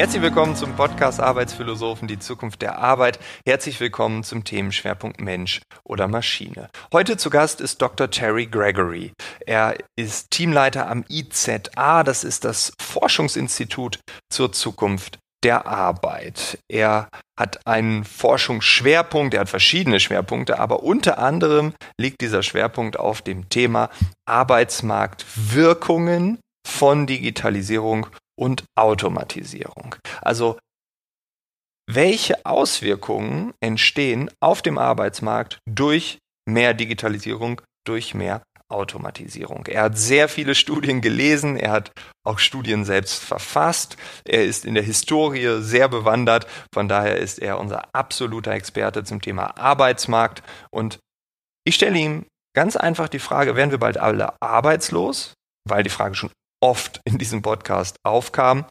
Herzlich 0.00 0.22
willkommen 0.22 0.56
zum 0.56 0.74
Podcast 0.76 1.20
Arbeitsphilosophen, 1.20 2.08
die 2.08 2.18
Zukunft 2.18 2.62
der 2.62 2.78
Arbeit. 2.78 3.18
Herzlich 3.44 3.78
willkommen 3.80 4.24
zum 4.24 4.44
Themenschwerpunkt 4.44 5.20
Mensch 5.20 5.60
oder 5.84 6.08
Maschine. 6.08 6.70
Heute 6.90 7.18
zu 7.18 7.28
Gast 7.28 7.60
ist 7.60 7.82
Dr. 7.82 8.10
Terry 8.10 8.46
Gregory. 8.46 9.12
Er 9.44 9.76
ist 9.96 10.30
Teamleiter 10.30 10.88
am 10.88 11.04
IZA, 11.10 12.02
das 12.02 12.24
ist 12.24 12.46
das 12.46 12.72
Forschungsinstitut 12.80 14.00
zur 14.32 14.52
Zukunft 14.52 15.18
der 15.44 15.66
Arbeit. 15.66 16.58
Er 16.66 17.10
hat 17.38 17.60
einen 17.66 18.04
Forschungsschwerpunkt, 18.04 19.34
er 19.34 19.40
hat 19.40 19.50
verschiedene 19.50 20.00
Schwerpunkte, 20.00 20.58
aber 20.58 20.82
unter 20.82 21.18
anderem 21.18 21.74
liegt 22.00 22.22
dieser 22.22 22.42
Schwerpunkt 22.42 22.98
auf 22.98 23.20
dem 23.20 23.50
Thema 23.50 23.90
Arbeitsmarktwirkungen 24.26 26.38
von 26.66 27.06
Digitalisierung 27.06 28.06
und 28.40 28.64
Automatisierung. 28.74 29.96
Also 30.22 30.58
welche 31.88 32.46
Auswirkungen 32.46 33.52
entstehen 33.60 34.30
auf 34.40 34.62
dem 34.62 34.78
Arbeitsmarkt 34.78 35.58
durch 35.68 36.18
mehr 36.48 36.72
Digitalisierung, 36.72 37.60
durch 37.86 38.14
mehr 38.14 38.42
Automatisierung. 38.68 39.66
Er 39.66 39.82
hat 39.82 39.98
sehr 39.98 40.28
viele 40.28 40.54
Studien 40.54 41.00
gelesen, 41.00 41.56
er 41.56 41.72
hat 41.72 41.90
auch 42.24 42.38
Studien 42.38 42.84
selbst 42.84 43.16
verfasst, 43.22 43.96
er 44.24 44.44
ist 44.44 44.64
in 44.64 44.74
der 44.74 44.84
Historie 44.84 45.60
sehr 45.60 45.88
bewandert, 45.88 46.46
von 46.72 46.88
daher 46.88 47.16
ist 47.16 47.40
er 47.40 47.58
unser 47.58 47.92
absoluter 47.92 48.52
Experte 48.52 49.02
zum 49.02 49.20
Thema 49.20 49.58
Arbeitsmarkt 49.58 50.44
und 50.70 51.00
ich 51.66 51.74
stelle 51.74 51.98
ihm 51.98 52.26
ganz 52.54 52.76
einfach 52.76 53.08
die 53.08 53.18
Frage, 53.18 53.56
werden 53.56 53.72
wir 53.72 53.78
bald 53.78 53.98
alle 53.98 54.40
arbeitslos? 54.40 55.34
Weil 55.68 55.82
die 55.82 55.90
Frage 55.90 56.14
schon 56.14 56.30
oft 56.60 57.00
in 57.04 57.18
diesem 57.18 57.42
Podcast 57.42 57.96
aufkam. 58.04 58.66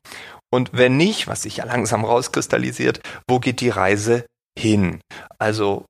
Und 0.51 0.71
wenn 0.73 0.97
nicht, 0.97 1.27
was 1.27 1.43
sich 1.43 1.57
ja 1.57 1.65
langsam 1.65 2.05
rauskristallisiert, 2.05 3.01
wo 3.27 3.39
geht 3.39 3.61
die 3.61 3.69
Reise 3.69 4.25
hin? 4.57 5.01
Also, 5.37 5.85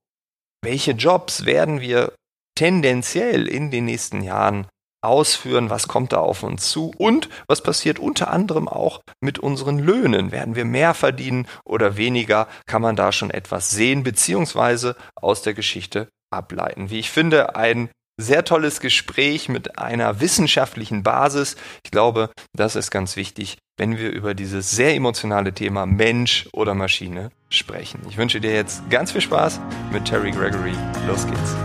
welche 0.64 0.92
Jobs 0.92 1.45
werden 1.45 1.80
wir 1.80 2.14
tendenziell 2.55 3.47
in 3.47 3.72
den 3.72 3.86
nächsten 3.86 4.22
Jahren 4.22 4.67
ausführen, 5.02 5.70
was 5.70 5.88
kommt 5.88 6.11
da 6.11 6.17
auf 6.17 6.44
uns 6.44 6.70
zu 6.70 6.94
und 6.97 7.30
was 7.47 7.64
passiert 7.64 8.00
unter 8.00 8.31
anderem 8.31 8.67
auch 8.67 9.02
mit 9.22 9.39
unseren 9.39 9.80
Löhnen. 9.80 10.31
Werden 10.31 10.55
wir 10.55 10.66
mehr 10.66 10.94
verdienen 10.94 11.47
oder 11.64 11.95
weniger, 11.95 12.47
kann 12.66 12.81
man 12.81 12.97
da 12.97 13.14
schon 13.14 13.31
etwas 13.31 13.70
sehen, 13.70 14.03
beziehungsweise 14.03 14.97
aus 15.16 15.42
der 15.42 15.53
Geschichte 15.53 16.09
ableiten. 16.31 16.89
Wie 16.89 17.00
ich 17.00 17.09
finde, 17.09 17.55
ein 17.55 17.89
sehr 18.20 18.44
tolles 18.44 18.81
Gespräch 18.81 19.48
mit 19.48 19.80
einer 19.80 20.20
wissenschaftlichen 20.20 21.03
Basis. 21.03 21.56
Ich 21.86 21.92
glaube, 21.92 22.30
das 22.53 22.76
ist 22.76 22.92
ganz 22.92 23.16
wichtig, 23.16 23.58
wenn 23.78 23.98
wir 23.98 24.11
über 24.11 24.34
dieses 24.34 24.72
sehr 24.72 24.94
emotionale 24.94 25.53
Thema 25.53 25.86
Mensch 25.86 26.50
oder 26.52 26.73
Maschine 26.73 27.31
sprechen. 27.50 28.02
Ich 28.09 28.17
wünsche 28.17 28.42
dir 28.42 28.53
jetzt 28.53 28.89
ganz 28.89 29.14
viel 29.14 29.22
Spaß 29.22 29.61
mit 29.92 30.06
Terry 30.06 30.31
Gregory. 30.31 30.73
Los 31.08 31.26
geht's. 31.26 31.56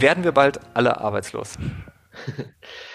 Werden 0.00 0.24
wir 0.24 0.32
bald 0.32 0.58
alle 0.74 1.00
arbeitslos? 1.00 1.54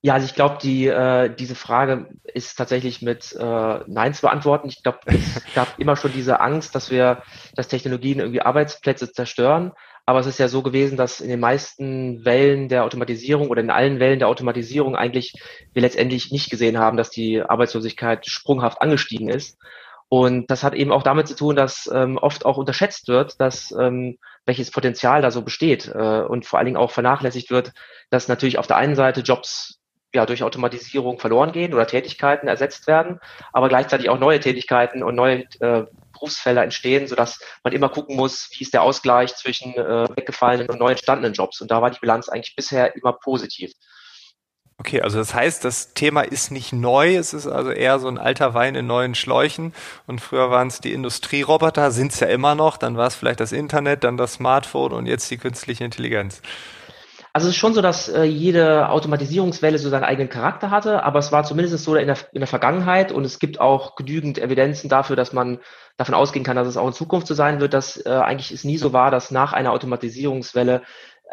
Ja, 0.00 0.14
also 0.14 0.26
ich 0.26 0.34
glaube, 0.36 0.58
die, 0.62 0.86
äh, 0.86 1.34
diese 1.34 1.56
Frage 1.56 2.08
ist 2.22 2.56
tatsächlich 2.56 3.02
mit 3.02 3.34
äh, 3.34 3.80
Nein 3.86 4.14
zu 4.14 4.22
beantworten. 4.22 4.68
Ich 4.68 4.82
glaube, 4.84 5.00
es 5.06 5.42
gab 5.54 5.76
immer 5.78 5.96
schon 5.96 6.12
diese 6.12 6.40
Angst, 6.40 6.74
dass 6.76 6.90
wir, 6.90 7.22
dass 7.56 7.66
Technologien 7.66 8.20
irgendwie 8.20 8.40
Arbeitsplätze 8.40 9.10
zerstören. 9.10 9.72
Aber 10.06 10.20
es 10.20 10.26
ist 10.26 10.38
ja 10.38 10.48
so 10.48 10.62
gewesen, 10.62 10.96
dass 10.96 11.20
in 11.20 11.28
den 11.28 11.40
meisten 11.40 12.24
Wellen 12.24 12.68
der 12.68 12.84
Automatisierung 12.84 13.48
oder 13.48 13.60
in 13.60 13.70
allen 13.70 13.98
Wellen 13.98 14.20
der 14.20 14.28
Automatisierung 14.28 14.94
eigentlich 14.94 15.34
wir 15.74 15.82
letztendlich 15.82 16.30
nicht 16.30 16.48
gesehen 16.48 16.78
haben, 16.78 16.96
dass 16.96 17.10
die 17.10 17.42
Arbeitslosigkeit 17.42 18.24
sprunghaft 18.26 18.80
angestiegen 18.80 19.28
ist. 19.28 19.58
Und 20.08 20.50
das 20.50 20.62
hat 20.62 20.74
eben 20.74 20.92
auch 20.92 21.02
damit 21.02 21.28
zu 21.28 21.34
tun, 21.34 21.56
dass 21.56 21.90
ähm, 21.92 22.16
oft 22.18 22.46
auch 22.46 22.56
unterschätzt 22.56 23.08
wird, 23.08 23.38
dass 23.40 23.74
ähm, 23.78 24.16
welches 24.46 24.70
Potenzial 24.70 25.20
da 25.20 25.30
so 25.30 25.42
besteht 25.42 25.92
äh, 25.94 26.22
und 26.22 26.46
vor 26.46 26.58
allen 26.58 26.66
Dingen 26.66 26.78
auch 26.78 26.90
vernachlässigt 26.90 27.50
wird, 27.50 27.72
dass 28.10 28.28
natürlich 28.28 28.58
auf 28.58 28.66
der 28.66 28.78
einen 28.78 28.94
Seite 28.94 29.20
Jobs 29.20 29.78
ja, 30.14 30.24
durch 30.26 30.42
Automatisierung 30.42 31.18
verloren 31.18 31.52
gehen 31.52 31.74
oder 31.74 31.86
Tätigkeiten 31.86 32.48
ersetzt 32.48 32.86
werden, 32.86 33.20
aber 33.52 33.68
gleichzeitig 33.68 34.08
auch 34.08 34.18
neue 34.18 34.40
Tätigkeiten 34.40 35.02
und 35.02 35.14
neue 35.14 35.44
äh, 35.60 35.84
Berufsfelder 36.12 36.64
entstehen, 36.64 37.06
sodass 37.06 37.40
man 37.62 37.72
immer 37.72 37.88
gucken 37.88 38.16
muss, 38.16 38.48
wie 38.52 38.64
ist 38.64 38.74
der 38.74 38.82
Ausgleich 38.82 39.34
zwischen 39.36 39.74
äh, 39.74 40.08
weggefallenen 40.16 40.68
und 40.68 40.78
neu 40.78 40.90
entstandenen 40.90 41.34
Jobs. 41.34 41.60
Und 41.60 41.70
da 41.70 41.82
war 41.82 41.90
die 41.90 42.00
Bilanz 42.00 42.28
eigentlich 42.28 42.56
bisher 42.56 42.96
immer 42.96 43.12
positiv. 43.12 43.72
Okay, 44.80 45.00
also 45.02 45.18
das 45.18 45.34
heißt, 45.34 45.64
das 45.64 45.92
Thema 45.94 46.20
ist 46.22 46.52
nicht 46.52 46.72
neu, 46.72 47.16
es 47.16 47.34
ist 47.34 47.48
also 47.48 47.70
eher 47.70 47.98
so 47.98 48.06
ein 48.06 48.16
alter 48.16 48.54
Wein 48.54 48.76
in 48.76 48.86
neuen 48.86 49.16
Schläuchen. 49.16 49.74
Und 50.06 50.20
früher 50.20 50.50
waren 50.50 50.68
es 50.68 50.80
die 50.80 50.92
Industrieroboter, 50.92 51.90
sind 51.90 52.12
es 52.12 52.20
ja 52.20 52.28
immer 52.28 52.54
noch, 52.54 52.76
dann 52.76 52.96
war 52.96 53.08
es 53.08 53.16
vielleicht 53.16 53.40
das 53.40 53.50
Internet, 53.50 54.04
dann 54.04 54.16
das 54.16 54.34
Smartphone 54.34 54.92
und 54.92 55.06
jetzt 55.06 55.30
die 55.32 55.36
künstliche 55.36 55.84
Intelligenz. 55.84 56.42
Also 57.32 57.46
es 57.46 57.54
ist 57.54 57.58
schon 57.58 57.74
so, 57.74 57.82
dass 57.82 58.08
äh, 58.08 58.22
jede 58.22 58.88
Automatisierungswelle 58.88 59.78
so 59.78 59.90
seinen 59.90 60.04
eigenen 60.04 60.28
Charakter 60.28 60.70
hatte, 60.70 61.02
aber 61.02 61.18
es 61.18 61.30
war 61.30 61.44
zumindest 61.44 61.84
so 61.84 61.94
in 61.94 62.06
der, 62.06 62.16
in 62.32 62.40
der 62.40 62.48
Vergangenheit 62.48 63.12
und 63.12 63.24
es 63.24 63.38
gibt 63.38 63.60
auch 63.60 63.96
genügend 63.96 64.38
Evidenzen 64.38 64.88
dafür, 64.88 65.14
dass 65.16 65.32
man 65.32 65.58
davon 65.96 66.14
ausgehen 66.14 66.44
kann, 66.44 66.56
dass 66.56 66.68
es 66.68 66.76
auch 66.76 66.86
in 66.86 66.92
Zukunft 66.92 67.26
so 67.26 67.34
sein 67.34 67.60
wird, 67.60 67.74
dass 67.74 68.04
äh, 68.04 68.08
eigentlich 68.10 68.52
es 68.52 68.64
nie 68.64 68.78
so 68.78 68.92
war, 68.92 69.10
dass 69.10 69.30
nach 69.30 69.52
einer 69.52 69.72
Automatisierungswelle 69.72 70.82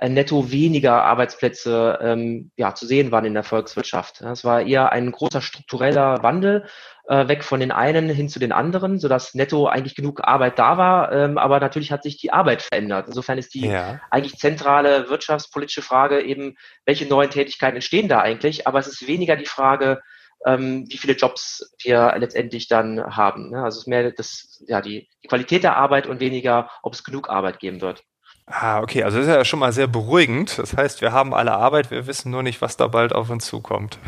netto 0.01 0.51
weniger 0.51 1.03
Arbeitsplätze 1.03 1.99
ähm, 2.01 2.51
ja, 2.57 2.75
zu 2.75 2.85
sehen 2.85 3.11
waren 3.11 3.25
in 3.25 3.33
der 3.33 3.43
Volkswirtschaft. 3.43 4.21
Es 4.21 4.43
war 4.43 4.61
eher 4.61 4.91
ein 4.91 5.11
großer 5.11 5.41
struktureller 5.41 6.21
Wandel 6.21 6.65
äh, 7.07 7.27
weg 7.27 7.43
von 7.43 7.61
den 7.61 7.71
einen 7.71 8.09
hin 8.09 8.27
zu 8.27 8.39
den 8.39 8.51
anderen, 8.51 8.99
sodass 8.99 9.35
netto 9.35 9.67
eigentlich 9.67 9.95
genug 9.95 10.21
Arbeit 10.23 10.59
da 10.59 10.77
war. 10.77 11.11
Ähm, 11.13 11.37
aber 11.37 11.59
natürlich 11.59 11.91
hat 11.91 12.03
sich 12.03 12.17
die 12.17 12.33
Arbeit 12.33 12.61
verändert. 12.61 13.07
Insofern 13.07 13.37
ist 13.37 13.53
die 13.53 13.67
ja. 13.67 14.01
eigentlich 14.11 14.37
zentrale 14.37 15.09
wirtschaftspolitische 15.09 15.81
Frage 15.81 16.21
eben, 16.21 16.55
welche 16.85 17.05
neuen 17.05 17.29
Tätigkeiten 17.29 17.77
entstehen 17.77 18.09
da 18.09 18.19
eigentlich? 18.19 18.67
Aber 18.67 18.79
es 18.79 18.87
ist 18.87 19.07
weniger 19.07 19.37
die 19.37 19.45
Frage, 19.45 20.01
ähm, 20.45 20.85
wie 20.89 20.97
viele 20.97 21.13
Jobs 21.13 21.73
wir 21.81 22.15
letztendlich 22.17 22.67
dann 22.67 23.15
haben. 23.15 23.51
Ne? 23.51 23.63
Also 23.63 23.77
es 23.77 23.83
ist 23.83 23.87
mehr 23.87 24.11
das, 24.11 24.63
ja, 24.67 24.81
die, 24.81 25.07
die 25.23 25.27
Qualität 25.27 25.63
der 25.63 25.77
Arbeit 25.77 26.05
und 26.05 26.19
weniger, 26.19 26.69
ob 26.83 26.93
es 26.93 27.03
genug 27.03 27.29
Arbeit 27.29 27.59
geben 27.59 27.79
wird. 27.79 28.03
Ah, 28.47 28.81
okay, 28.81 29.03
also 29.03 29.17
das 29.17 29.27
ist 29.27 29.33
ja 29.33 29.43
schon 29.43 29.59
mal 29.59 29.71
sehr 29.71 29.87
beruhigend. 29.87 30.59
Das 30.59 30.77
heißt, 30.77 31.01
wir 31.01 31.11
haben 31.11 31.33
alle 31.33 31.53
Arbeit, 31.53 31.89
wir 31.89 32.05
wissen 32.05 32.31
nur 32.31 32.43
nicht, 32.43 32.61
was 32.61 32.77
da 32.77 32.87
bald 32.87 33.13
auf 33.13 33.29
uns 33.29 33.45
zukommt. 33.45 33.99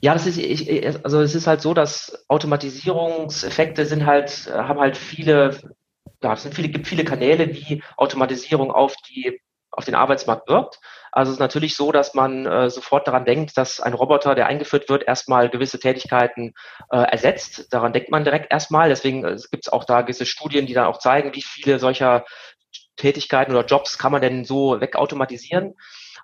Ja, 0.00 0.14
das 0.14 0.26
ist, 0.26 0.38
ich, 0.38 0.94
also 1.04 1.20
es 1.22 1.34
ist 1.34 1.48
halt 1.48 1.60
so, 1.60 1.74
dass 1.74 2.24
Automatisierungseffekte 2.28 3.84
sind 3.84 4.06
halt, 4.06 4.48
haben 4.52 4.78
halt 4.78 4.96
viele, 4.96 5.58
ja, 6.22 6.34
es 6.34 6.44
sind 6.44 6.54
viele, 6.54 6.68
gibt 6.68 6.86
viele 6.86 7.04
Kanäle, 7.04 7.52
wie 7.52 7.82
Automatisierung 7.96 8.70
auf 8.70 8.94
die, 9.08 9.40
auf 9.72 9.86
den 9.86 9.96
Arbeitsmarkt 9.96 10.48
wirkt. 10.48 10.78
Also 11.10 11.30
es 11.30 11.36
ist 11.36 11.40
natürlich 11.40 11.74
so, 11.74 11.90
dass 11.90 12.14
man 12.14 12.46
äh, 12.46 12.70
sofort 12.70 13.08
daran 13.08 13.24
denkt, 13.24 13.56
dass 13.56 13.80
ein 13.80 13.94
Roboter, 13.94 14.36
der 14.36 14.46
eingeführt 14.46 14.88
wird, 14.88 15.02
erstmal 15.02 15.48
gewisse 15.48 15.80
Tätigkeiten 15.80 16.54
äh, 16.92 16.98
ersetzt. 16.98 17.72
Daran 17.72 17.92
denkt 17.92 18.10
man 18.10 18.22
direkt 18.22 18.52
erstmal. 18.52 18.88
Deswegen 18.88 19.24
äh, 19.24 19.36
gibt 19.50 19.66
es 19.66 19.72
auch 19.72 19.84
da 19.84 20.02
gewisse 20.02 20.26
Studien, 20.26 20.66
die 20.66 20.74
dann 20.74 20.86
auch 20.86 20.98
zeigen, 20.98 21.34
wie 21.34 21.42
viele 21.42 21.80
solcher 21.80 22.24
Tätigkeiten 22.98 23.52
oder 23.52 23.64
Jobs 23.64 23.96
kann 23.96 24.12
man 24.12 24.20
denn 24.20 24.44
so 24.44 24.80
wegautomatisieren. 24.80 25.74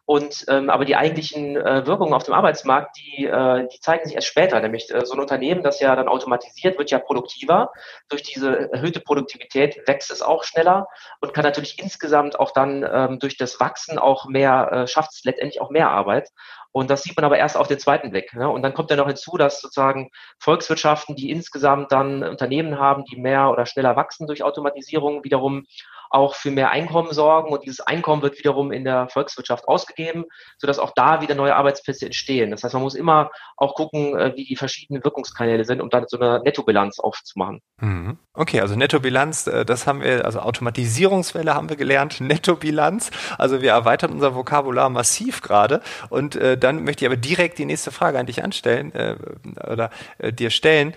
Und 0.06 0.44
ähm, 0.48 0.68
aber 0.68 0.84
die 0.84 0.96
eigentlichen 0.96 1.56
äh, 1.56 1.86
Wirkungen 1.86 2.12
auf 2.12 2.24
dem 2.24 2.34
Arbeitsmarkt, 2.34 2.98
die, 2.98 3.24
äh, 3.24 3.66
die 3.72 3.80
zeigen 3.80 4.04
sich 4.04 4.14
erst 4.14 4.26
später. 4.26 4.60
Nämlich 4.60 4.92
äh, 4.92 5.06
so 5.06 5.14
ein 5.14 5.20
Unternehmen, 5.20 5.62
das 5.62 5.80
ja 5.80 5.96
dann 5.96 6.08
automatisiert, 6.08 6.78
wird 6.78 6.90
ja 6.90 6.98
produktiver. 6.98 7.70
Durch 8.10 8.22
diese 8.22 8.70
erhöhte 8.70 9.00
Produktivität 9.00 9.80
wächst 9.86 10.10
es 10.10 10.20
auch 10.20 10.44
schneller 10.44 10.88
und 11.20 11.32
kann 11.32 11.44
natürlich 11.44 11.78
insgesamt 11.78 12.38
auch 12.38 12.50
dann 12.50 12.86
ähm, 12.86 13.18
durch 13.18 13.38
das 13.38 13.58
Wachsen 13.60 13.98
auch 13.98 14.26
mehr, 14.26 14.70
äh, 14.72 14.86
schafft 14.86 15.12
es 15.12 15.24
letztendlich 15.24 15.62
auch 15.62 15.70
mehr 15.70 15.90
Arbeit. 15.90 16.28
Und 16.70 16.90
das 16.90 17.04
sieht 17.04 17.16
man 17.16 17.24
aber 17.24 17.38
erst 17.38 17.56
auf 17.56 17.68
den 17.68 17.78
zweiten 17.78 18.10
Blick. 18.10 18.34
Ne? 18.34 18.50
Und 18.50 18.62
dann 18.62 18.74
kommt 18.74 18.90
ja 18.90 18.96
noch 18.96 19.06
hinzu, 19.06 19.36
dass 19.38 19.60
sozusagen 19.60 20.10
Volkswirtschaften, 20.38 21.14
die 21.14 21.30
insgesamt 21.30 21.92
dann 21.92 22.24
Unternehmen 22.24 22.78
haben, 22.78 23.04
die 23.04 23.16
mehr 23.16 23.48
oder 23.48 23.64
schneller 23.64 23.96
wachsen 23.96 24.26
durch 24.26 24.42
Automatisierung, 24.42 25.24
wiederum 25.24 25.66
auch 26.10 26.34
für 26.34 26.50
mehr 26.50 26.70
Einkommen 26.70 27.12
sorgen 27.12 27.52
und 27.52 27.64
dieses 27.64 27.80
Einkommen 27.80 28.22
wird 28.22 28.38
wiederum 28.38 28.72
in 28.72 28.84
der 28.84 29.08
Volkswirtschaft 29.08 29.66
ausgegeben, 29.68 30.24
sodass 30.58 30.78
auch 30.78 30.92
da 30.94 31.20
wieder 31.20 31.34
neue 31.34 31.56
Arbeitsplätze 31.56 32.06
entstehen. 32.06 32.50
Das 32.50 32.62
heißt, 32.62 32.74
man 32.74 32.82
muss 32.82 32.94
immer 32.94 33.30
auch 33.56 33.74
gucken, 33.74 34.16
äh, 34.18 34.32
wie 34.36 34.44
die 34.44 34.56
verschiedenen 34.56 35.04
Wirkungskanäle 35.04 35.64
sind, 35.64 35.80
um 35.80 35.90
dann 35.90 36.04
so 36.08 36.18
eine 36.18 36.40
Nettobilanz 36.40 36.98
aufzumachen. 36.98 37.60
Mhm. 37.80 38.18
Okay, 38.32 38.60
also 38.60 38.76
Nettobilanz, 38.76 39.46
äh, 39.46 39.64
das 39.64 39.86
haben 39.86 40.02
wir, 40.02 40.24
also 40.24 40.40
Automatisierungswelle 40.40 41.54
haben 41.54 41.68
wir 41.68 41.76
gelernt, 41.76 42.20
Nettobilanz. 42.20 43.10
Also 43.38 43.62
wir 43.62 43.70
erweitern 43.70 44.12
unser 44.12 44.34
Vokabular 44.34 44.88
massiv 44.90 45.42
gerade. 45.42 45.80
Und 46.10 46.36
äh, 46.36 46.56
dann 46.56 46.84
möchte 46.84 47.04
ich 47.04 47.10
aber 47.10 47.16
direkt 47.16 47.58
die 47.58 47.64
nächste 47.64 47.90
Frage 47.90 48.18
an 48.18 48.26
dich 48.26 48.42
anstellen 48.42 48.92
oder 49.66 49.90
dir 50.20 50.50
stellen. 50.50 50.94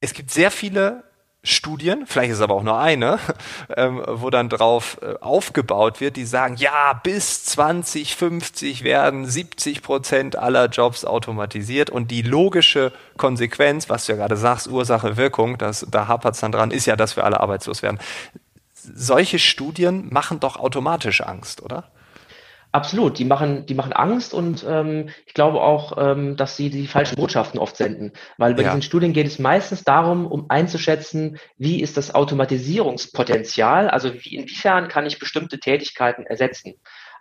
Es 0.00 0.12
gibt 0.12 0.30
sehr 0.30 0.50
viele 0.50 1.04
Studien, 1.46 2.06
vielleicht 2.06 2.32
ist 2.32 2.38
es 2.38 2.42
aber 2.42 2.54
auch 2.54 2.62
nur 2.62 2.78
eine, 2.78 3.18
ähm, 3.76 4.02
wo 4.06 4.30
dann 4.30 4.48
drauf 4.48 4.98
äh, 5.00 5.14
aufgebaut 5.20 6.00
wird, 6.00 6.16
die 6.16 6.24
sagen, 6.24 6.56
ja, 6.56 6.92
bis 7.04 7.44
2050 7.44 8.82
werden 8.82 9.24
70 9.24 9.82
Prozent 9.82 10.36
aller 10.36 10.66
Jobs 10.66 11.04
automatisiert 11.04 11.88
und 11.88 12.10
die 12.10 12.22
logische 12.22 12.92
Konsequenz, 13.16 13.88
was 13.88 14.06
du 14.06 14.12
ja 14.12 14.18
gerade 14.18 14.36
sagst, 14.36 14.68
Ursache, 14.68 15.16
Wirkung, 15.16 15.56
das, 15.56 15.86
da 15.88 16.08
hapert 16.08 16.34
es 16.34 16.40
dann 16.40 16.52
dran, 16.52 16.72
ist 16.72 16.86
ja, 16.86 16.96
dass 16.96 17.16
wir 17.16 17.24
alle 17.24 17.40
arbeitslos 17.40 17.82
werden. 17.82 17.98
Solche 18.74 19.38
Studien 19.38 20.08
machen 20.10 20.40
doch 20.40 20.56
automatisch 20.56 21.20
Angst, 21.20 21.62
oder? 21.62 21.84
Absolut, 22.76 23.18
die 23.18 23.24
machen, 23.24 23.64
die 23.64 23.74
machen 23.74 23.94
Angst 23.94 24.34
und 24.34 24.62
ähm, 24.68 25.08
ich 25.24 25.32
glaube 25.32 25.62
auch, 25.62 25.96
ähm, 25.96 26.36
dass 26.36 26.58
sie 26.58 26.68
die 26.68 26.86
falschen 26.86 27.16
Botschaften 27.16 27.58
oft 27.58 27.74
senden. 27.74 28.12
Weil 28.36 28.52
bei 28.52 28.64
ja. 28.64 28.68
diesen 28.68 28.82
Studien 28.82 29.14
geht 29.14 29.26
es 29.26 29.38
meistens 29.38 29.82
darum, 29.82 30.26
um 30.26 30.50
einzuschätzen, 30.50 31.38
wie 31.56 31.80
ist 31.80 31.96
das 31.96 32.14
Automatisierungspotenzial, 32.14 33.88
also 33.88 34.12
wie, 34.12 34.36
inwiefern 34.36 34.88
kann 34.88 35.06
ich 35.06 35.18
bestimmte 35.18 35.58
Tätigkeiten 35.58 36.26
ersetzen. 36.26 36.74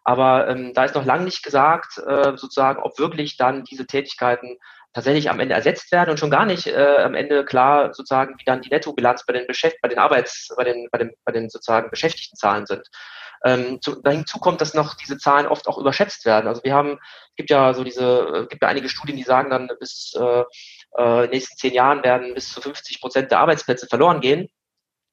Aber 0.04 0.50
ähm, 0.50 0.74
da 0.74 0.84
ist 0.84 0.96
noch 0.96 1.06
lange 1.06 1.24
nicht 1.24 1.42
gesagt, 1.42 2.00
äh, 2.06 2.36
sozusagen, 2.36 2.84
ob 2.84 3.00
wirklich 3.00 3.38
dann 3.38 3.64
diese 3.64 3.88
Tätigkeiten 3.88 4.58
tatsächlich 4.92 5.30
am 5.30 5.40
Ende 5.40 5.56
ersetzt 5.56 5.90
werden 5.94 6.10
und 6.10 6.20
schon 6.20 6.32
gar 6.32 6.46
nicht 6.46 6.68
äh, 6.68 6.98
am 6.98 7.16
Ende 7.16 7.46
klar 7.46 7.94
sozusagen, 7.94 8.36
wie 8.38 8.46
dann 8.46 8.62
die 8.62 8.72
Nettobilanz 8.72 9.26
bei 9.26 9.32
den 9.32 9.48
Beschäft 9.48 9.78
bei 9.82 9.88
den 9.88 10.00
Arbeits, 10.00 10.54
bei 10.58 10.66
den, 10.66 10.90
bei 10.92 10.98
den, 10.98 11.12
bei 11.24 11.32
den 11.32 11.50
sozusagen 11.50 11.90
Beschäftigtenzahlen 11.90 12.66
sind. 12.66 12.86
Ähm, 13.46 13.80
zu, 13.80 14.02
dahinzu 14.02 14.40
kommt, 14.40 14.60
dass 14.60 14.74
noch 14.74 14.96
diese 14.96 15.20
Zahlen 15.20 15.46
oft 15.46 15.68
auch 15.68 15.78
überschätzt 15.78 16.26
werden. 16.26 16.48
Also 16.48 16.64
wir 16.64 16.74
haben, 16.74 16.94
es 17.30 17.36
gibt 17.36 17.52
ja 17.52 17.76
so 17.76 17.84
diese, 17.84 18.44
es 18.44 18.50
gibt 18.50 18.64
ja 18.64 18.68
einige 18.70 18.90
Studien, 18.90 19.18
die 19.18 19.24
sagen 19.24 19.52
dann, 19.52 19.70
bis 19.80 20.14
äh, 20.20 20.44
äh, 20.98 21.28
nächsten 21.28 21.56
zehn 21.58 21.74
Jahren 21.74 22.04
werden 22.04 22.34
bis 22.34 22.52
zu 22.52 22.60
50 22.60 23.00
Prozent 23.02 23.30
der 23.30 23.40
Arbeitsplätze 23.40 23.86
verloren 23.86 24.20
gehen. 24.20 24.50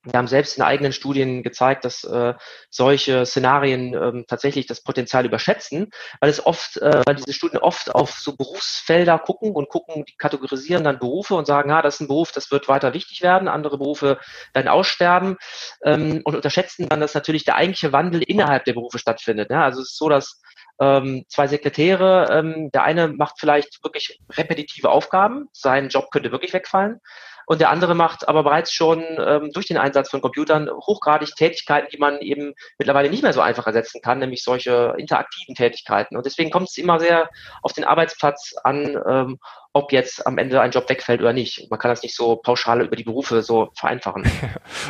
Wir 0.04 0.18
haben 0.18 0.26
selbst 0.26 0.56
in 0.56 0.64
eigenen 0.64 0.92
Studien 0.92 1.44
gezeigt, 1.44 1.84
dass 1.84 2.02
äh, 2.02 2.34
solche 2.70 3.24
Szenarien 3.24 3.94
ähm, 3.94 4.24
tatsächlich 4.26 4.66
das 4.66 4.82
Potenzial 4.82 5.24
überschätzen, 5.24 5.90
weil 6.20 6.28
es 6.28 6.44
oft, 6.44 6.76
äh, 6.78 7.02
weil 7.06 7.14
diese 7.14 7.32
Studien 7.32 7.60
oft 7.60 7.94
auf 7.94 8.10
so 8.10 8.36
Berufsfelder 8.36 9.20
gucken 9.20 9.52
und 9.52 9.68
gucken, 9.68 10.04
die 10.04 10.16
kategorisieren 10.16 10.82
dann 10.82 10.98
Berufe 10.98 11.36
und 11.36 11.46
sagen, 11.46 11.70
ah, 11.70 11.82
das 11.82 11.94
ist 11.94 12.00
ein 12.00 12.08
Beruf, 12.08 12.32
das 12.32 12.50
wird 12.50 12.66
weiter 12.66 12.94
wichtig 12.94 13.22
werden, 13.22 13.46
andere 13.46 13.78
Berufe 13.78 14.18
werden 14.52 14.68
aussterben 14.68 15.36
ähm, 15.84 16.20
und 16.24 16.34
unterschätzen 16.34 16.88
dann, 16.88 17.00
dass 17.00 17.14
natürlich 17.14 17.44
der 17.44 17.54
eigentliche 17.54 17.92
Wandel 17.92 18.22
innerhalb 18.22 18.64
der 18.64 18.74
Berufe 18.74 18.98
stattfindet. 18.98 19.50
Ja? 19.50 19.62
Also 19.62 19.82
es 19.82 19.90
ist 19.90 19.98
so, 19.98 20.08
dass 20.08 20.41
ähm, 20.80 21.24
zwei 21.28 21.46
Sekretäre, 21.46 22.28
ähm, 22.30 22.70
der 22.72 22.84
eine 22.84 23.08
macht 23.08 23.38
vielleicht 23.38 23.82
wirklich 23.84 24.20
repetitive 24.32 24.90
Aufgaben, 24.90 25.48
sein 25.52 25.88
Job 25.88 26.10
könnte 26.10 26.32
wirklich 26.32 26.52
wegfallen 26.52 27.00
und 27.46 27.60
der 27.60 27.70
andere 27.70 27.94
macht 27.94 28.28
aber 28.28 28.44
bereits 28.44 28.72
schon 28.72 29.04
ähm, 29.18 29.50
durch 29.52 29.66
den 29.66 29.78
Einsatz 29.78 30.10
von 30.10 30.20
Computern 30.20 30.70
hochgradig 30.70 31.34
Tätigkeiten, 31.34 31.88
die 31.92 31.98
man 31.98 32.18
eben 32.20 32.54
mittlerweile 32.78 33.10
nicht 33.10 33.22
mehr 33.22 33.32
so 33.32 33.40
einfach 33.40 33.66
ersetzen 33.66 34.00
kann, 34.00 34.18
nämlich 34.18 34.42
solche 34.42 34.94
interaktiven 34.96 35.54
Tätigkeiten. 35.54 36.16
Und 36.16 36.26
deswegen 36.26 36.50
kommt 36.50 36.68
es 36.68 36.78
immer 36.78 37.00
sehr 37.00 37.28
auf 37.62 37.72
den 37.72 37.84
Arbeitsplatz 37.84 38.54
an, 38.64 38.98
ähm, 39.06 39.38
ob 39.74 39.92
jetzt 39.92 40.26
am 40.26 40.36
Ende 40.36 40.60
ein 40.60 40.70
Job 40.70 40.88
wegfällt 40.88 41.20
oder 41.20 41.32
nicht. 41.32 41.70
Man 41.70 41.78
kann 41.78 41.90
das 41.90 42.02
nicht 42.02 42.14
so 42.14 42.36
pauschal 42.36 42.82
über 42.82 42.94
die 42.94 43.04
Berufe 43.04 43.42
so 43.42 43.70
vereinfachen. 43.74 44.24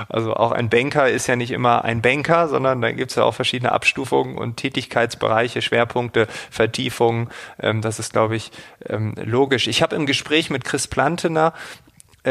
Also 0.08 0.34
auch 0.34 0.52
ein 0.52 0.68
Banker 0.68 1.08
ist 1.08 1.26
ja 1.26 1.36
nicht 1.36 1.50
immer 1.50 1.84
ein 1.84 2.02
Banker, 2.02 2.48
sondern 2.48 2.80
da 2.80 2.92
gibt 2.92 3.10
es 3.10 3.16
ja 3.16 3.24
auch 3.24 3.34
verschiedene 3.34 3.72
Abstufungen 3.72 4.36
und 4.36 4.56
Tätigkeitsbereiche, 4.56 5.62
Schwerpunkte, 5.62 6.26
Vertiefungen. 6.50 7.30
Ähm, 7.60 7.82
das 7.82 7.98
ist, 7.98 8.12
glaube 8.12 8.36
ich, 8.36 8.50
ähm, 8.88 9.14
logisch. 9.22 9.68
Ich 9.68 9.82
habe 9.82 9.96
im 9.96 10.06
Gespräch 10.06 10.50
mit 10.50 10.64
Chris 10.64 10.86
Plantener 10.86 11.52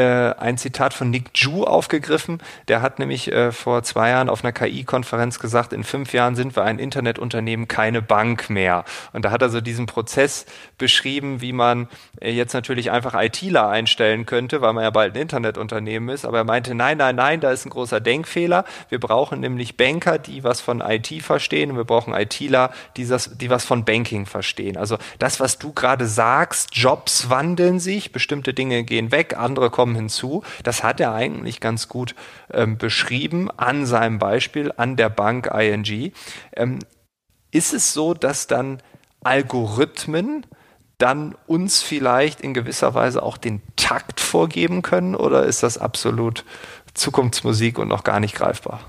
ein 0.00 0.56
Zitat 0.56 0.94
von 0.94 1.10
Nick 1.10 1.30
Ju 1.34 1.64
aufgegriffen. 1.64 2.38
Der 2.68 2.80
hat 2.80 2.98
nämlich 2.98 3.30
äh, 3.30 3.52
vor 3.52 3.82
zwei 3.82 4.10
Jahren 4.10 4.30
auf 4.30 4.42
einer 4.42 4.52
KI-Konferenz 4.52 5.38
gesagt, 5.38 5.72
in 5.72 5.84
fünf 5.84 6.14
Jahren 6.14 6.34
sind 6.34 6.56
wir 6.56 6.64
ein 6.64 6.78
Internetunternehmen, 6.78 7.68
keine 7.68 8.00
Bank 8.00 8.48
mehr. 8.48 8.84
Und 9.12 9.24
da 9.24 9.30
hat 9.30 9.42
er 9.42 9.50
so 9.50 9.60
diesen 9.60 9.86
Prozess 9.86 10.46
beschrieben, 10.78 11.42
wie 11.42 11.52
man 11.52 11.88
äh, 12.20 12.30
jetzt 12.30 12.54
natürlich 12.54 12.90
einfach 12.90 13.14
ITler 13.14 13.68
einstellen 13.68 14.24
könnte, 14.24 14.62
weil 14.62 14.72
man 14.72 14.84
ja 14.84 14.90
bald 14.90 15.14
ein 15.14 15.20
Internetunternehmen 15.20 16.08
ist. 16.08 16.24
Aber 16.24 16.38
er 16.38 16.44
meinte, 16.44 16.74
nein, 16.74 16.96
nein, 16.96 17.16
nein, 17.16 17.40
da 17.40 17.50
ist 17.50 17.66
ein 17.66 17.70
großer 17.70 18.00
Denkfehler. 18.00 18.64
Wir 18.88 18.98
brauchen 18.98 19.40
nämlich 19.40 19.76
Banker, 19.76 20.18
die 20.18 20.42
was 20.42 20.62
von 20.62 20.80
IT 20.80 21.22
verstehen 21.22 21.70
und 21.70 21.76
wir 21.76 21.84
brauchen 21.84 22.14
ITler, 22.14 22.70
die, 22.96 23.06
das, 23.06 23.36
die 23.36 23.50
was 23.50 23.66
von 23.66 23.84
Banking 23.84 24.24
verstehen. 24.24 24.78
Also 24.78 24.96
das, 25.18 25.38
was 25.38 25.58
du 25.58 25.72
gerade 25.72 26.06
sagst, 26.06 26.74
Jobs 26.74 27.28
wandeln 27.28 27.78
sich, 27.78 28.10
bestimmte 28.12 28.54
Dinge 28.54 28.84
gehen 28.84 29.12
weg, 29.12 29.36
andere 29.36 29.68
kommen 29.68 29.81
kommen 29.82 29.96
hinzu. 29.96 30.44
Das 30.62 30.84
hat 30.84 31.00
er 31.00 31.12
eigentlich 31.12 31.58
ganz 31.58 31.88
gut 31.88 32.14
ähm, 32.52 32.78
beschrieben 32.78 33.50
an 33.56 33.84
seinem 33.84 34.20
Beispiel 34.20 34.72
an 34.76 34.94
der 34.94 35.08
Bank 35.08 35.50
ING. 35.52 36.12
Ähm, 36.54 36.78
ist 37.50 37.74
es 37.74 37.92
so, 37.92 38.14
dass 38.14 38.46
dann 38.46 38.80
Algorithmen 39.24 40.46
dann 40.98 41.34
uns 41.48 41.82
vielleicht 41.82 42.42
in 42.42 42.54
gewisser 42.54 42.94
Weise 42.94 43.24
auch 43.24 43.36
den 43.36 43.60
Takt 43.74 44.20
vorgeben 44.20 44.82
können 44.82 45.16
oder 45.16 45.46
ist 45.46 45.64
das 45.64 45.78
absolut 45.78 46.44
Zukunftsmusik 46.94 47.76
und 47.80 47.88
noch 47.88 48.04
gar 48.04 48.20
nicht 48.20 48.36
greifbar? 48.36 48.84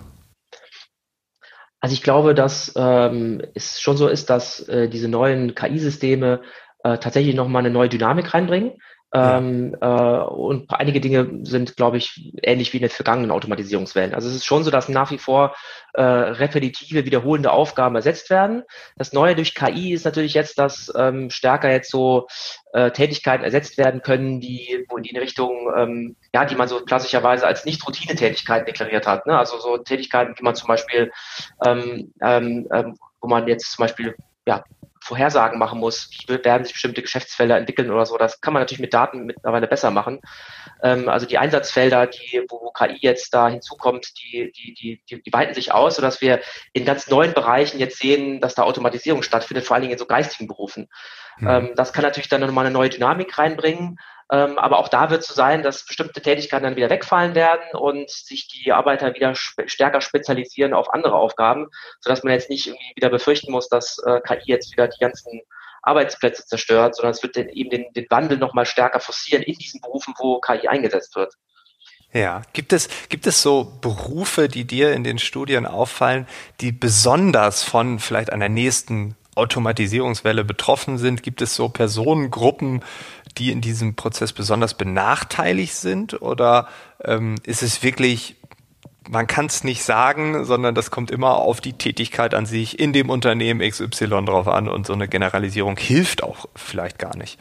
Also 1.79 1.95
ich 1.95 2.03
glaube, 2.03 2.35
dass 2.35 2.71
ähm, 2.75 3.41
es 3.55 3.81
schon 3.81 3.97
so 3.97 4.07
ist, 4.07 4.29
dass 4.29 4.59
äh, 4.69 4.87
diese 4.89 5.07
neuen 5.07 5.55
KI-Systeme 5.55 6.43
äh, 6.83 6.99
tatsächlich 6.99 7.33
nochmal 7.33 7.61
eine 7.61 7.73
neue 7.73 7.89
Dynamik 7.89 8.35
reinbringen. 8.35 8.73
Ähm, 9.15 9.77
äh, 9.79 9.85
und 9.85 10.71
einige 10.73 10.99
Dinge 10.99 11.41
sind, 11.43 11.77
glaube 11.77 11.97
ich, 11.97 12.33
ähnlich 12.41 12.73
wie 12.73 12.77
in 12.77 12.83
den 12.83 12.89
vergangenen 12.89 13.29
Automatisierungswellen. 13.29 14.15
Also 14.15 14.27
es 14.27 14.35
ist 14.35 14.45
schon 14.45 14.63
so, 14.63 14.71
dass 14.71 14.89
nach 14.89 15.11
wie 15.11 15.19
vor 15.19 15.55
äh, 15.93 16.01
repetitive, 16.01 17.05
wiederholende 17.05 17.51
Aufgaben 17.51 17.95
ersetzt 17.95 18.31
werden. 18.31 18.63
Das 18.97 19.13
Neue 19.13 19.35
durch 19.35 19.53
KI 19.53 19.93
ist 19.93 20.05
natürlich 20.05 20.33
jetzt, 20.33 20.57
dass 20.57 20.91
ähm, 20.97 21.29
stärker 21.29 21.71
jetzt 21.71 21.91
so 21.91 22.27
äh, 22.73 22.89
Tätigkeiten 22.89 23.43
ersetzt 23.43 23.77
werden 23.77 24.01
können, 24.01 24.39
die, 24.39 24.83
wo 24.89 24.97
in 24.97 25.03
die 25.03 25.15
Richtung, 25.15 25.71
ähm, 25.77 26.15
ja, 26.33 26.45
die 26.45 26.55
man 26.55 26.67
so 26.67 26.79
klassischerweise 26.79 27.45
als 27.45 27.65
Nicht-Routine-Tätigkeiten 27.65 28.65
deklariert 28.65 29.05
hat. 29.05 29.27
Ne? 29.27 29.37
Also 29.37 29.59
so 29.59 29.77
Tätigkeiten, 29.77 30.33
die 30.33 30.43
man 30.43 30.55
zum 30.55 30.67
Beispiel, 30.67 31.11
ähm, 31.63 32.11
ähm, 32.21 32.67
ähm 32.73 32.97
wo 33.21 33.29
man 33.29 33.47
jetzt 33.47 33.71
zum 33.71 33.83
Beispiel 33.83 34.15
ja, 34.45 34.63
Vorhersagen 35.03 35.59
machen 35.59 35.79
muss, 35.79 36.09
wie 36.27 36.43
werden 36.45 36.63
sich 36.63 36.73
bestimmte 36.73 37.01
Geschäftsfelder 37.01 37.57
entwickeln 37.57 37.91
oder 37.91 38.05
so. 38.05 38.17
Das 38.17 38.39
kann 38.39 38.53
man 38.53 38.61
natürlich 38.61 38.79
mit 38.79 38.93
Daten 38.93 39.25
mittlerweile 39.25 39.67
besser 39.67 39.91
machen. 39.91 40.21
Ähm, 40.81 41.09
also 41.09 41.25
die 41.25 41.37
Einsatzfelder, 41.37 42.07
die, 42.07 42.41
wo, 42.49 42.61
wo 42.61 42.71
KI 42.71 42.97
jetzt 43.01 43.33
da 43.33 43.49
hinzukommt, 43.49 44.13
die, 44.21 44.51
die, 44.53 44.73
die, 44.73 45.01
die, 45.09 45.21
die 45.21 45.33
weiten 45.33 45.53
sich 45.53 45.73
aus, 45.73 45.97
sodass 45.97 46.21
wir 46.21 46.39
in 46.71 46.85
ganz 46.85 47.09
neuen 47.09 47.33
Bereichen 47.33 47.79
jetzt 47.79 47.99
sehen, 47.99 48.39
dass 48.39 48.55
da 48.55 48.63
Automatisierung 48.63 49.23
stattfindet, 49.23 49.65
vor 49.65 49.75
allen 49.75 49.81
Dingen 49.81 49.93
in 49.93 49.99
so 49.99 50.05
geistigen 50.05 50.47
Berufen. 50.47 50.87
Mhm. 51.37 51.47
Ähm, 51.49 51.71
das 51.75 51.91
kann 51.91 52.03
natürlich 52.03 52.29
dann 52.29 52.39
nochmal 52.39 52.65
eine 52.65 52.73
neue 52.73 52.89
Dynamik 52.89 53.37
reinbringen. 53.37 53.99
Ähm, 54.33 54.57
aber 54.57 54.79
auch 54.79 54.89
da 54.89 55.11
wird 55.11 55.21
es 55.21 55.27
so 55.27 55.35
sein, 55.35 55.61
dass 55.61 55.85
bestimmte 55.85 56.19
Tätigkeiten 56.19 56.63
dann 56.63 56.75
wieder 56.75 56.89
wegfallen 56.89 57.35
werden 57.35 57.63
und 57.73 58.09
sich 58.09 58.47
die 58.47 58.71
Arbeiter 58.71 59.13
wieder 59.13 59.35
stärker 59.35 60.01
spezialisieren 60.01 60.73
auf 60.73 60.91
andere 60.91 61.13
Aufgaben, 61.13 61.67
sodass 61.99 62.23
man 62.23 62.33
jetzt 62.33 62.49
nicht 62.49 62.65
irgendwie 62.65 62.93
wieder 62.95 63.11
befürchten 63.11 63.51
muss, 63.51 63.69
dass 63.69 63.99
äh, 63.99 64.21
KI 64.21 64.41
jetzt 64.45 64.71
wieder 64.71 64.87
die 64.87 64.97
ganzen 64.97 65.41
Arbeitsplätze 65.83 66.47
zerstört, 66.47 66.95
sondern 66.95 67.11
es 67.11 67.21
wird 67.21 67.35
den, 67.35 67.47
eben 67.49 67.69
den, 67.69 67.93
den 67.93 68.07
Wandel 68.09 68.39
nochmal 68.39 68.65
stärker 68.65 68.99
forcieren 68.99 69.43
in 69.43 69.53
diesen 69.53 69.81
Berufen, 69.81 70.15
wo 70.17 70.39
KI 70.39 70.67
eingesetzt 70.67 71.15
wird. 71.15 71.35
Ja, 72.11 72.41
gibt 72.53 72.73
es, 72.73 72.89
gibt 73.09 73.27
es 73.27 73.43
so 73.43 73.71
Berufe, 73.81 74.47
die 74.47 74.65
dir 74.65 74.93
in 74.93 75.03
den 75.03 75.19
Studien 75.19 75.67
auffallen, 75.67 76.27
die 76.59 76.71
besonders 76.71 77.61
von 77.61 77.99
vielleicht 77.99 78.31
einer 78.31 78.49
nächsten 78.49 79.15
Automatisierungswelle 79.35 80.43
betroffen 80.43 80.97
sind? 80.97 81.23
Gibt 81.23 81.41
es 81.41 81.55
so 81.55 81.69
Personengruppen, 81.69 82.83
die 83.37 83.51
in 83.51 83.61
diesem 83.61 83.95
Prozess 83.95 84.33
besonders 84.33 84.73
benachteiligt 84.73 85.75
sind? 85.75 86.21
Oder 86.21 86.67
ähm, 87.03 87.35
ist 87.43 87.63
es 87.63 87.83
wirklich, 87.83 88.35
man 89.09 89.27
kann 89.27 89.47
es 89.47 89.63
nicht 89.63 89.83
sagen, 89.83 90.45
sondern 90.45 90.75
das 90.75 90.91
kommt 90.91 91.11
immer 91.11 91.35
auf 91.37 91.61
die 91.61 91.73
Tätigkeit 91.73 92.33
an 92.33 92.45
sich 92.45 92.79
in 92.79 92.93
dem 92.93 93.09
Unternehmen 93.09 93.67
XY 93.67 94.25
drauf 94.25 94.47
an 94.47 94.67
und 94.67 94.85
so 94.85 94.93
eine 94.93 95.07
Generalisierung 95.07 95.77
hilft 95.77 96.23
auch 96.23 96.45
vielleicht 96.55 96.99
gar 96.99 97.15
nicht. 97.17 97.39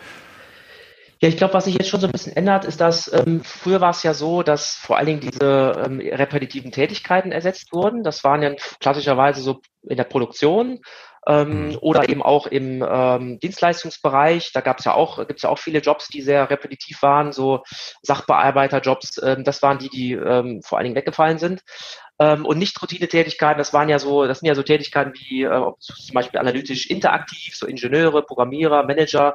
Ja, 1.23 1.29
ich 1.29 1.37
glaube, 1.37 1.55
was 1.55 1.67
sich 1.67 1.75
jetzt 1.75 1.89
schon 1.89 2.01
so 2.01 2.09
ein 2.09 2.13
bisschen 2.13 2.35
ändert, 2.35 2.65
ist, 2.65 2.81
dass 2.81 3.11
ähm, 3.13 3.45
früher 3.45 3.81
war 3.81 3.91
es 3.91 4.03
ja 4.03 4.13
so, 4.13 4.43
dass 4.43 4.75
vor 4.75 4.97
allen 4.97 5.07
Dingen 5.07 5.21
diese 5.21 5.85
ähm, 5.87 6.01
repetitiven 6.01 6.73
Tätigkeiten 6.73 7.31
ersetzt 7.31 7.73
wurden. 7.73 8.03
Das 8.03 8.25
waren 8.25 8.43
ja 8.43 8.51
klassischerweise 8.81 9.41
so 9.41 9.61
in 9.85 9.97
der 9.97 10.03
Produktion 10.03 10.81
ähm, 11.27 11.69
mhm. 11.69 11.79
oder 11.81 12.09
eben 12.09 12.23
auch 12.23 12.47
im 12.47 12.85
ähm, 12.89 13.39
Dienstleistungsbereich. 13.39 14.53
Da 14.53 14.61
gab 14.61 14.79
es 14.79 14.85
ja 14.85 14.95
auch, 14.95 15.19
gibt 15.19 15.39
es 15.39 15.43
ja 15.43 15.51
auch 15.51 15.59
viele 15.59 15.81
Jobs, 15.81 16.09
die 16.09 16.23
sehr 16.23 16.51
repetitiv 16.51 17.03
waren, 17.03 17.33
so 17.33 17.63
Sachbearbeiterjobs. 18.03 19.23
Ähm, 19.23 19.45
das 19.45 19.63
waren 19.63 19.79
die, 19.79 19.89
die 19.89 20.13
ähm, 20.13 20.63
vor 20.63 20.79
allen 20.79 20.85
Dingen 20.85 20.97
weggefallen 20.97 21.39
sind. 21.39 21.63
Ähm, 22.19 22.45
und 22.45 22.59
nicht 22.59 22.81
Routinetätigkeiten, 22.81 23.59
das 23.59 23.73
waren 23.73 23.89
ja 23.89 23.99
so, 23.99 24.27
das 24.27 24.41
sind 24.41 24.49
ja 24.49 24.55
so 24.55 24.63
Tätigkeiten 24.63 25.13
wie 25.15 25.45
äh, 25.45 25.71
zum 25.79 26.15
Beispiel 26.15 26.39
analytisch 26.39 26.87
interaktiv, 26.87 27.57
so 27.57 27.67
Ingenieure, 27.67 28.23
Programmierer, 28.23 28.85
Manager, 28.85 29.35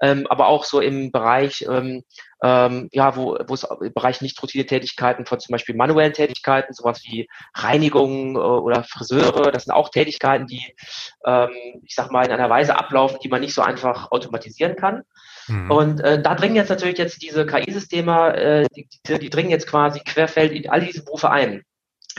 ähm, 0.00 0.26
aber 0.28 0.48
auch 0.48 0.64
so 0.64 0.80
im 0.80 1.12
Bereich, 1.12 1.64
ähm, 1.68 2.02
ähm, 2.42 2.88
ja, 2.92 3.14
wo, 3.16 3.38
wo 3.46 3.54
es 3.54 3.64
im 3.64 3.92
Bereich 3.92 4.20
nicht 4.20 4.42
Routinetätigkeiten 4.42 5.26
von 5.26 5.38
zum 5.38 5.52
Beispiel 5.52 5.76
manuellen 5.76 6.12
Tätigkeiten, 6.12 6.72
sowas 6.72 7.02
wie 7.04 7.28
Reinigung 7.54 8.36
äh, 8.36 8.38
oder 8.38 8.84
Friseure, 8.84 9.52
das 9.52 9.64
sind 9.64 9.72
auch 9.72 9.90
Tätigkeiten, 9.90 10.46
die, 10.46 10.74
ähm, 11.26 11.50
ich 11.84 11.94
sag 11.94 12.10
mal, 12.10 12.24
in 12.24 12.32
einer 12.32 12.50
Weise 12.50 12.76
ablaufen, 12.76 13.18
die 13.22 13.28
man 13.28 13.42
nicht 13.42 13.54
so 13.54 13.62
einfach 13.62 14.10
automatisieren 14.10 14.76
kann. 14.76 15.02
Mhm. 15.46 15.70
Und 15.70 16.00
äh, 16.00 16.20
da 16.20 16.34
dringen 16.34 16.56
jetzt 16.56 16.70
natürlich 16.70 16.98
jetzt 16.98 17.22
diese 17.22 17.46
KI-Systeme, 17.46 18.36
äh, 18.36 18.66
die, 18.74 18.88
die, 19.06 19.18
die 19.18 19.30
dringen 19.30 19.50
jetzt 19.50 19.66
quasi 19.66 20.00
querfeld 20.00 20.52
in 20.52 20.70
all 20.70 20.80
diese 20.80 21.04
Berufe 21.04 21.30
ein. 21.30 21.62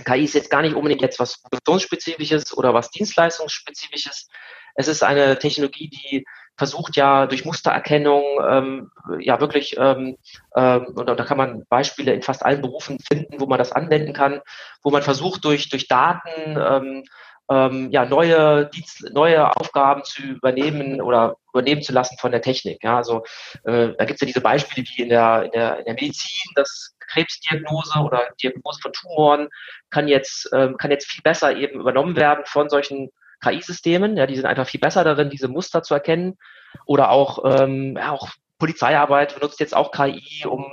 KI 0.04 0.24
ist 0.24 0.34
jetzt 0.34 0.50
gar 0.50 0.62
nicht 0.62 0.76
unbedingt 0.76 1.02
jetzt 1.02 1.20
was 1.20 1.42
Produktionsspezifisches 1.42 2.56
oder 2.58 2.74
was 2.74 2.92
Dienstleistungsspezifisches. 2.92 4.28
Es 4.76 4.88
ist 4.88 5.04
eine 5.04 5.40
Technologie, 5.40 5.90
die 5.90 6.26
versucht 6.58 6.96
ja 6.96 7.28
durch 7.28 7.46
Mustererkennung 7.46 8.24
ähm, 8.48 8.92
ja 9.20 9.40
wirklich 9.40 9.76
ähm, 9.78 10.18
ähm, 10.56 10.88
und 10.96 11.08
da 11.08 11.24
kann 11.24 11.38
man 11.38 11.66
Beispiele 11.70 12.14
in 12.14 12.22
fast 12.22 12.46
allen 12.46 12.62
Berufen 12.62 12.98
finden, 13.00 13.40
wo 13.40 13.46
man 13.46 13.60
das 13.60 13.72
anwenden 13.72 14.14
kann, 14.14 14.42
wo 14.84 14.90
man 14.90 15.02
versucht 15.02 15.44
durch 15.46 15.70
durch 15.70 15.88
Daten 15.88 16.58
ähm, 16.58 17.04
ähm, 17.50 17.90
ja, 17.92 18.06
neue, 18.06 18.68
Dienst, 18.68 19.08
neue 19.14 19.56
Aufgaben 19.56 20.04
zu 20.04 20.22
übernehmen 20.24 21.02
oder 21.02 21.38
übernehmen 21.54 21.82
zu 21.82 21.94
lassen 21.94 22.18
von 22.18 22.32
der 22.32 22.42
Technik. 22.42 22.84
Ja, 22.84 22.98
also 22.98 23.24
äh, 23.64 23.94
da 23.98 24.06
gibt 24.06 24.16
es 24.16 24.22
ja 24.22 24.28
diese 24.28 24.42
Beispiele 24.42 24.88
wie 24.96 25.04
in 25.04 25.10
der, 25.10 25.44
in 25.44 25.52
der, 25.52 25.80
in 25.80 25.86
der 25.86 25.94
Medizin, 25.94 26.52
das 26.56 26.95
Krebsdiagnose 27.08 28.00
oder 28.00 28.30
Diagnose 28.42 28.80
von 28.82 28.94
Tumoren 28.94 29.50
kann 29.90 30.08
jetzt, 30.08 30.50
ähm, 30.54 30.78
kann 30.78 30.92
jetzt 30.92 31.08
viel 31.08 31.24
besser 31.24 31.56
eben 31.56 31.80
übernommen 31.80 32.16
werden 32.16 32.46
von 32.46 32.70
solchen 32.70 33.10
KI-Systemen. 33.42 34.18
Ja, 34.18 34.26
die 34.28 34.36
sind 34.36 34.46
einfach 34.46 34.68
viel 34.68 34.80
besser 34.80 35.04
darin, 35.04 35.30
diese 35.30 35.48
Muster 35.48 35.84
zu 35.84 35.94
erkennen. 35.94 36.38
Oder 36.86 37.10
auch, 37.12 37.44
ähm, 37.46 37.98
ja, 37.98 38.12
auch 38.12 38.30
Polizeiarbeit 38.58 39.36
benutzt 39.36 39.60
jetzt 39.60 39.76
auch 39.76 39.92
KI, 39.92 40.46
um 40.46 40.66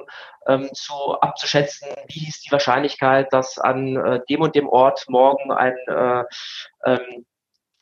ähm, 0.46 0.70
zu 0.72 1.20
abzuschätzen, 1.20 1.88
wie 2.08 2.28
ist 2.28 2.46
die 2.46 2.52
Wahrscheinlichkeit, 2.52 3.32
dass 3.32 3.58
an 3.58 3.96
äh, 3.96 4.20
dem 4.28 4.40
und 4.40 4.54
dem 4.54 4.68
Ort 4.68 5.04
morgen 5.08 5.52
ein 5.52 5.76
äh, 5.88 6.24
ähm, 6.84 7.26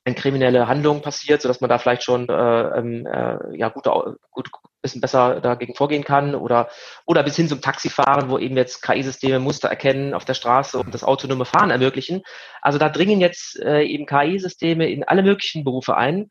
eine 0.04 0.14
kriminelle 0.14 0.66
Handlung 0.66 1.02
passiert, 1.02 1.42
sodass 1.42 1.61
man 1.61 1.69
da 1.69 1.78
vielleicht 1.78 2.02
schon 2.02 2.28
äh, 2.28 2.78
ähm, 2.78 3.07
äh, 3.07 3.57
ja 3.57 3.69
gut, 3.69 3.87
gut 4.30 4.50
bisschen 4.83 5.00
besser 5.00 5.40
dagegen 5.40 5.75
vorgehen 5.75 6.04
kann 6.04 6.35
oder 6.35 6.69
oder 7.04 7.23
bis 7.23 7.37
hin 7.37 7.49
zum 7.49 7.61
Taxifahren, 7.61 8.30
wo 8.30 8.38
eben 8.38 8.57
jetzt 8.57 8.83
KI-Systeme 8.83 9.38
Muster 9.38 9.69
erkennen 9.69 10.14
auf 10.14 10.25
der 10.25 10.35
Straße 10.35 10.78
und 10.78 10.95
das 10.95 11.04
autonome 11.04 11.45
Fahren 11.45 11.71
ermöglichen. 11.71 12.23
Also 12.62 12.78
da 12.78 12.88
dringen 12.88 13.21
jetzt 13.21 13.61
äh, 13.61 13.83
eben 13.83 14.07
KI-Systeme 14.07 14.88
in 14.88 15.04
alle 15.04 15.23
möglichen 15.23 15.64
Berufe 15.64 15.97
ein 15.97 16.30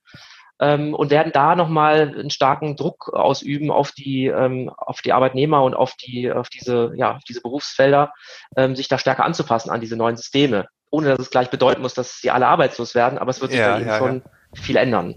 ähm, 0.59 0.93
und 0.93 1.11
werden 1.11 1.31
da 1.31 1.55
nochmal 1.55 2.13
einen 2.17 2.29
starken 2.29 2.75
Druck 2.75 3.13
ausüben 3.13 3.71
auf 3.71 3.91
die, 3.91 4.27
ähm, 4.27 4.69
auf 4.75 5.01
die 5.01 5.13
Arbeitnehmer 5.13 5.63
und 5.63 5.73
auf 5.73 5.93
die, 5.95 6.31
auf 6.31 6.49
diese, 6.49 6.93
ja, 6.95 7.15
auf 7.15 7.23
diese 7.23 7.41
Berufsfelder, 7.41 8.13
ähm, 8.55 8.75
sich 8.75 8.87
da 8.87 8.97
stärker 8.97 9.25
anzupassen 9.25 9.69
an 9.69 9.81
diese 9.81 9.95
neuen 9.95 10.17
Systeme. 10.17 10.67
Ohne 10.91 11.09
dass 11.09 11.19
es 11.19 11.29
gleich 11.29 11.49
bedeuten 11.49 11.81
muss, 11.81 11.93
dass 11.93 12.19
sie 12.19 12.31
alle 12.31 12.47
arbeitslos 12.47 12.95
werden, 12.95 13.19
aber 13.19 13.29
es 13.31 13.41
wird 13.41 13.51
sich 13.51 13.59
ja, 13.59 13.71
da 13.71 13.79
eben 13.79 13.87
ja, 13.87 13.97
schon 13.97 14.21
ja. 14.55 14.61
viel 14.61 14.75
ändern. 14.75 15.15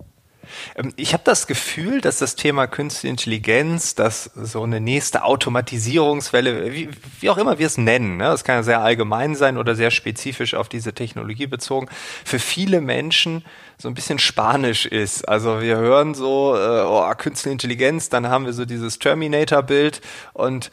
Ähm, 0.76 0.92
ich 0.96 1.12
habe 1.12 1.22
das 1.24 1.46
Gefühl, 1.46 2.00
dass 2.00 2.18
das 2.18 2.36
Thema 2.36 2.66
Künstliche 2.66 3.08
Intelligenz, 3.08 3.94
dass 3.94 4.24
so 4.24 4.62
eine 4.62 4.80
nächste 4.80 5.24
Automatisierungswelle, 5.24 6.72
wie, 6.72 6.90
wie 7.20 7.30
auch 7.30 7.38
immer 7.38 7.58
wir 7.58 7.66
es 7.66 7.78
nennen, 7.78 8.16
ne, 8.16 8.24
das 8.24 8.44
kann 8.44 8.56
ja 8.56 8.62
sehr 8.62 8.80
allgemein 8.82 9.34
sein 9.34 9.58
oder 9.58 9.74
sehr 9.74 9.90
spezifisch 9.90 10.54
auf 10.54 10.68
diese 10.68 10.92
Technologie 10.92 11.46
bezogen, 11.46 11.88
für 12.24 12.38
viele 12.38 12.80
Menschen 12.80 13.44
so 13.78 13.88
ein 13.88 13.94
bisschen 13.94 14.18
spanisch 14.18 14.86
ist. 14.86 15.28
Also 15.28 15.60
wir 15.60 15.76
hören 15.76 16.14
so, 16.14 16.56
äh, 16.56 16.82
oh, 16.82 17.12
Künstliche 17.16 17.52
Intelligenz, 17.52 18.08
dann 18.08 18.28
haben 18.28 18.46
wir 18.46 18.52
so 18.52 18.64
dieses 18.64 18.98
Terminator-Bild 18.98 20.00
und 20.32 20.70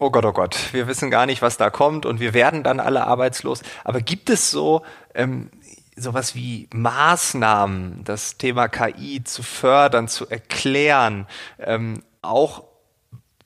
oh 0.00 0.10
Gott, 0.10 0.24
oh 0.24 0.32
Gott, 0.32 0.72
wir 0.72 0.88
wissen 0.88 1.10
gar 1.10 1.26
nicht, 1.26 1.42
was 1.42 1.58
da 1.58 1.70
kommt 1.70 2.06
und 2.06 2.18
wir 2.18 2.34
werden 2.34 2.62
dann 2.64 2.80
alle 2.80 3.06
arbeitslos. 3.06 3.62
Aber 3.84 4.00
gibt 4.00 4.30
es 4.30 4.50
so 4.50 4.82
ähm, 5.14 5.50
sowas 5.94 6.34
wie 6.34 6.68
Maßnahmen, 6.72 8.02
das 8.04 8.38
Thema 8.38 8.68
KI 8.68 9.22
zu 9.22 9.42
fördern, 9.42 10.08
zu 10.08 10.28
erklären, 10.28 11.26
ähm, 11.58 12.02
auch 12.22 12.64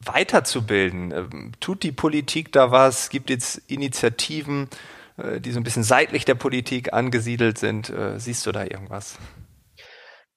weiterzubilden? 0.00 1.12
Ähm, 1.12 1.52
tut 1.58 1.82
die 1.82 1.92
Politik 1.92 2.52
da 2.52 2.70
was? 2.70 3.10
Gibt 3.10 3.30
es 3.30 3.56
Initiativen, 3.66 4.68
äh, 5.16 5.40
die 5.40 5.50
so 5.50 5.58
ein 5.58 5.64
bisschen 5.64 5.82
seitlich 5.82 6.24
der 6.24 6.36
Politik 6.36 6.92
angesiedelt 6.92 7.58
sind? 7.58 7.90
Äh, 7.90 8.20
siehst 8.20 8.46
du 8.46 8.52
da 8.52 8.62
irgendwas? 8.62 9.18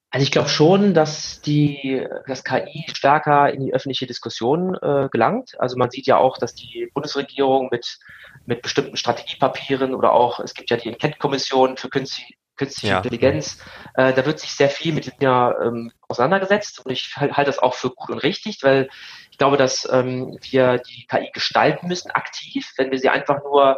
Also 0.10 0.24
ich 0.24 0.32
glaube 0.32 0.50
schon, 0.50 0.94
dass 0.94 1.42
die, 1.42 2.08
das 2.28 2.44
KI 2.44 2.86
stärker 2.88 3.52
in 3.54 3.66
die 3.66 3.74
öffentliche 3.74 4.08
Diskussion 4.08 4.76
äh, 4.76 5.10
gelangt. 5.12 5.60
Also 5.60 5.76
man 5.78 5.92
sieht 5.92 6.08
ja 6.08 6.18
auch, 6.18 6.38
dass 6.38 6.56
die 6.56 6.90
Bundesregierung 6.94 7.68
mit 7.72 8.00
mit 8.48 8.62
bestimmten 8.62 8.98
Strategiepapieren 8.98 9.94
oder 9.94 10.14
auch, 10.14 10.40
es 10.40 10.54
gibt 10.54 10.70
ja 10.70 10.78
die 10.78 10.90
Enquete-Kommission 10.90 11.78
für 11.78 11.90
künstliche, 11.90 12.34
künstliche 12.56 12.94
ja. 12.94 12.98
Intelligenz, 12.98 13.60
äh, 13.96 14.14
da 14.14 14.26
wird 14.26 14.40
sich 14.40 14.52
sehr 14.52 14.70
viel 14.70 14.94
mit 14.94 15.06
dem 15.06 15.18
Thema 15.20 15.54
ähm, 15.62 15.92
auseinandergesetzt 16.08 16.84
und 16.84 16.92
ich 16.92 17.16
halte 17.18 17.46
das 17.46 17.60
auch 17.60 17.76
für 17.76 17.92
gut 17.92 18.10
und 18.10 18.20
richtig, 18.20 18.64
weil 18.64 18.90
ich 19.38 19.39
glaube, 19.39 19.58
dass 19.58 19.88
ähm, 19.91 20.36
wir 20.50 20.79
die 20.79 21.06
KI 21.06 21.29
gestalten 21.32 21.88
müssen, 21.88 22.10
aktiv, 22.10 22.74
wenn 22.77 22.89
wir 22.89 22.98
sie 22.98 23.10
einfach 23.10 23.44
nur 23.44 23.77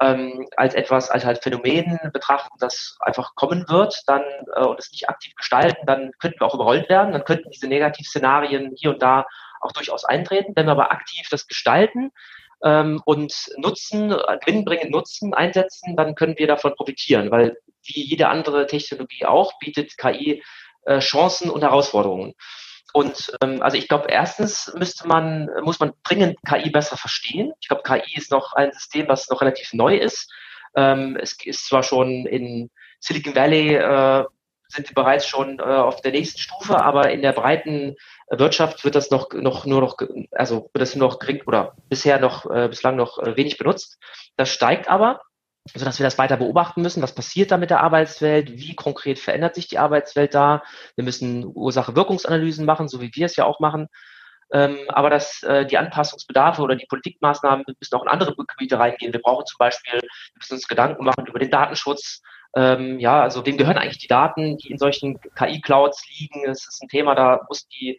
ähm, 0.00 0.48
als 0.56 0.72
etwas, 0.72 1.10
als 1.10 1.26
halt 1.26 1.42
Phänomen 1.42 2.00
betrachten, 2.14 2.56
das 2.58 2.96
einfach 3.00 3.34
kommen 3.34 3.66
wird, 3.68 4.00
dann 4.06 4.22
äh, 4.56 4.64
und 4.64 4.78
es 4.78 4.90
nicht 4.92 5.10
aktiv 5.10 5.34
gestalten, 5.34 5.84
dann 5.84 6.12
könnten 6.20 6.40
wir 6.40 6.46
auch 6.46 6.54
überrollt 6.54 6.88
werden, 6.88 7.12
dann 7.12 7.24
könnten 7.26 7.50
diese 7.50 7.68
Negativszenarien 7.68 8.72
hier 8.76 8.92
und 8.92 9.02
da 9.02 9.26
auch 9.60 9.72
durchaus 9.72 10.06
eintreten. 10.06 10.54
Wenn 10.56 10.64
wir 10.64 10.72
aber 10.72 10.90
aktiv 10.90 11.28
das 11.30 11.46
gestalten, 11.46 12.10
ähm, 12.64 13.02
und 13.04 13.34
Nutzen, 13.58 14.10
äh, 14.10 14.38
gewinnbringend 14.40 14.90
Nutzen 14.90 15.34
einsetzen, 15.34 15.96
dann 15.96 16.14
können 16.14 16.38
wir 16.38 16.46
davon 16.46 16.74
profitieren, 16.76 17.30
weil 17.30 17.58
wie 17.82 18.00
jede 18.00 18.28
andere 18.28 18.66
Technologie 18.66 19.26
auch 19.26 19.58
bietet 19.58 19.98
KI 19.98 20.42
äh, 20.86 21.00
Chancen 21.00 21.50
und 21.50 21.60
Herausforderungen. 21.60 22.32
Und 22.92 23.36
ähm, 23.42 23.62
also 23.62 23.76
ich 23.76 23.88
glaube, 23.88 24.06
erstens 24.08 24.72
müsste 24.76 25.08
man, 25.08 25.48
muss 25.62 25.80
man 25.80 25.92
dringend 26.04 26.38
KI 26.46 26.70
besser 26.70 26.96
verstehen. 26.96 27.52
Ich 27.60 27.68
glaube, 27.68 27.82
KI 27.82 28.16
ist 28.16 28.30
noch 28.30 28.52
ein 28.52 28.72
System, 28.72 29.08
was 29.08 29.28
noch 29.28 29.40
relativ 29.40 29.72
neu 29.72 29.96
ist. 29.96 30.32
Ähm, 30.76 31.16
es 31.20 31.36
ist 31.44 31.66
zwar 31.66 31.82
schon 31.82 32.26
in 32.26 32.70
Silicon 33.00 33.34
Valley 33.34 33.74
äh, 33.74 34.24
sind 34.68 34.88
wir 34.90 34.94
bereits 34.94 35.26
schon 35.26 35.58
äh, 35.58 35.62
auf 35.62 36.00
der 36.00 36.12
nächsten 36.12 36.38
Stufe, 36.38 36.80
aber 36.82 37.10
in 37.10 37.22
der 37.22 37.32
breiten 37.32 37.96
Wirtschaft 38.30 38.84
wird 38.84 38.94
das 38.94 39.10
noch, 39.10 39.32
noch 39.32 39.66
nur 39.66 39.80
noch, 39.80 39.96
also 40.32 40.70
wird 40.72 40.82
das 40.82 40.96
nur 40.96 41.08
noch 41.08 41.18
gering 41.18 41.42
oder 41.46 41.76
bisher 41.88 42.18
noch, 42.18 42.50
äh, 42.50 42.68
bislang 42.68 42.96
noch 42.96 43.18
äh, 43.18 43.36
wenig 43.36 43.58
benutzt. 43.58 43.98
Das 44.36 44.48
steigt 44.48 44.88
aber, 44.88 45.20
sodass 45.72 45.98
wir 45.98 46.04
das 46.04 46.18
weiter 46.18 46.36
beobachten 46.36 46.82
müssen. 46.82 47.02
Was 47.02 47.14
passiert 47.14 47.50
da 47.50 47.56
mit 47.56 47.70
der 47.70 47.82
Arbeitswelt? 47.82 48.52
Wie 48.52 48.74
konkret 48.74 49.18
verändert 49.18 49.54
sich 49.54 49.68
die 49.68 49.78
Arbeitswelt 49.78 50.34
da? 50.34 50.62
Wir 50.96 51.04
müssen 51.04 51.46
Ursache-Wirkungsanalysen 51.46 52.66
machen, 52.66 52.88
so 52.88 53.00
wie 53.00 53.10
wir 53.14 53.26
es 53.26 53.36
ja 53.36 53.44
auch 53.44 53.60
machen. 53.60 53.88
Ähm, 54.52 54.78
aber 54.88 55.10
dass 55.10 55.42
äh, 55.42 55.64
die 55.64 55.78
Anpassungsbedarfe 55.78 56.62
oder 56.62 56.76
die 56.76 56.86
Politikmaßnahmen 56.86 57.64
müssen 57.66 57.94
auch 57.94 58.02
in 58.02 58.08
andere 58.08 58.34
Gebiete 58.36 58.78
reingehen. 58.78 59.12
Wir 59.12 59.22
brauchen 59.22 59.46
zum 59.46 59.56
Beispiel, 59.58 60.00
wir 60.00 60.38
müssen 60.38 60.54
uns 60.54 60.68
Gedanken 60.68 61.04
machen 61.04 61.26
über 61.26 61.38
den 61.38 61.50
Datenschutz, 61.50 62.20
ähm, 62.56 63.00
ja, 63.00 63.22
also 63.22 63.44
wem 63.44 63.56
gehören 63.56 63.78
eigentlich 63.78 63.98
die 63.98 64.06
Daten, 64.06 64.56
die 64.58 64.70
in 64.70 64.78
solchen 64.78 65.18
KI-Clouds 65.34 66.04
liegen? 66.18 66.44
Es 66.48 66.68
ist 66.68 66.82
ein 66.82 66.88
Thema, 66.88 67.14
da 67.14 67.40
muss 67.48 67.66
die, 67.68 67.98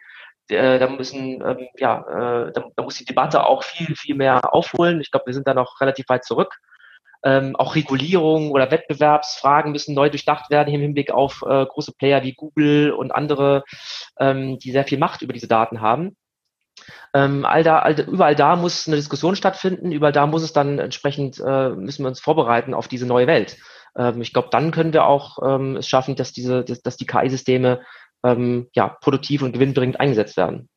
äh, 0.49 0.79
da 0.79 0.87
müssen, 0.87 1.43
ähm, 1.45 1.67
ja, 1.77 1.99
äh, 2.47 2.53
da, 2.53 2.63
da, 2.75 2.83
muss 2.83 2.95
die 2.95 3.05
Debatte 3.05 3.45
auch 3.45 3.63
viel, 3.63 3.95
viel 3.95 4.15
mehr 4.15 4.53
aufholen. 4.53 5.01
Ich 5.01 5.11
glaube, 5.11 5.25
wir 5.27 5.33
sind 5.33 5.47
da 5.47 5.53
noch 5.53 5.81
relativ 5.81 6.07
weit 6.07 6.23
zurück. 6.23 6.57
Ähm, 7.25 7.55
auch 7.55 7.73
Regulierung 7.73 8.51
oder 8.51 8.69
Wettbewerbsfragen 8.69 9.71
müssen 9.71 9.95
neu 9.95 10.09
durchdacht 10.09 10.51
werden 10.51 10.73
im 10.73 10.81
Hinblick 10.81 11.11
auf 11.11 11.41
äh, 11.41 11.65
große 11.65 11.93
Player 11.93 12.23
wie 12.23 12.33
Google 12.33 12.91
und 12.91 13.11
andere, 13.11 13.63
ähm, 14.19 14.59
die 14.59 14.71
sehr 14.71 14.85
viel 14.85 14.99
Macht 14.99 15.23
über 15.23 15.33
diese 15.33 15.47
Daten 15.47 15.81
haben. 15.81 16.15
Ähm, 17.13 17.45
all 17.45 17.63
da, 17.63 17.79
all, 17.79 17.99
überall 17.99 18.35
da 18.35 18.55
muss 18.55 18.87
eine 18.87 18.97
Diskussion 18.97 19.35
stattfinden, 19.35 19.91
überall 19.91 20.11
da 20.11 20.27
muss 20.27 20.43
es 20.43 20.53
dann 20.53 20.79
entsprechend, 20.79 21.39
äh, 21.39 21.69
müssen 21.69 22.03
wir 22.03 22.09
uns 22.09 22.19
vorbereiten 22.19 22.73
auf 22.73 22.87
diese 22.87 23.07
neue 23.07 23.27
Welt. 23.27 23.57
Ähm, 23.97 24.21
ich 24.21 24.33
glaube, 24.33 24.49
dann 24.51 24.71
können 24.71 24.93
wir 24.93 25.05
auch 25.05 25.39
ähm, 25.43 25.77
es 25.77 25.87
schaffen, 25.87 26.15
dass 26.15 26.33
diese, 26.33 26.63
dass, 26.63 26.81
dass 26.81 26.97
die 26.97 27.05
KI-Systeme 27.05 27.81
ähm, 28.23 28.67
ja, 28.73 28.89
produktiv 28.89 29.41
und 29.41 29.53
gewinnbringend 29.53 29.99
eingesetzt 29.99 30.37
werden. 30.37 30.69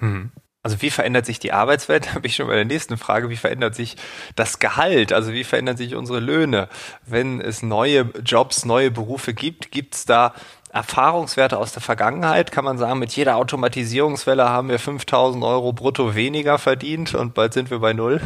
Mhm. 0.00 0.32
Also 0.64 0.80
wie 0.80 0.90
verändert 0.90 1.26
sich 1.26 1.38
die 1.38 1.52
Arbeitswelt? 1.52 2.08
Da 2.14 2.18
bin 2.18 2.30
ich 2.30 2.36
schon 2.36 2.48
bei 2.48 2.56
der 2.56 2.64
nächsten 2.64 2.96
Frage. 2.96 3.28
Wie 3.28 3.36
verändert 3.36 3.76
sich 3.76 3.96
das 4.34 4.58
Gehalt? 4.58 5.12
Also 5.12 5.32
wie 5.32 5.44
verändern 5.44 5.76
sich 5.76 5.94
unsere 5.94 6.18
Löhne? 6.18 6.68
Wenn 7.06 7.40
es 7.40 7.62
neue 7.62 8.10
Jobs, 8.24 8.64
neue 8.64 8.90
Berufe 8.90 9.34
gibt, 9.34 9.70
gibt 9.70 9.94
es 9.94 10.06
da 10.06 10.34
Erfahrungswerte 10.72 11.58
aus 11.58 11.72
der 11.72 11.82
Vergangenheit? 11.82 12.50
Kann 12.50 12.64
man 12.64 12.78
sagen, 12.78 12.98
mit 12.98 13.14
jeder 13.14 13.36
Automatisierungswelle 13.36 14.48
haben 14.48 14.70
wir 14.70 14.78
5000 14.78 15.44
Euro 15.44 15.72
brutto 15.72 16.14
weniger 16.14 16.58
verdient 16.58 17.14
und 17.14 17.34
bald 17.34 17.52
sind 17.52 17.70
wir 17.70 17.78
bei 17.78 17.92
Null? 17.92 18.20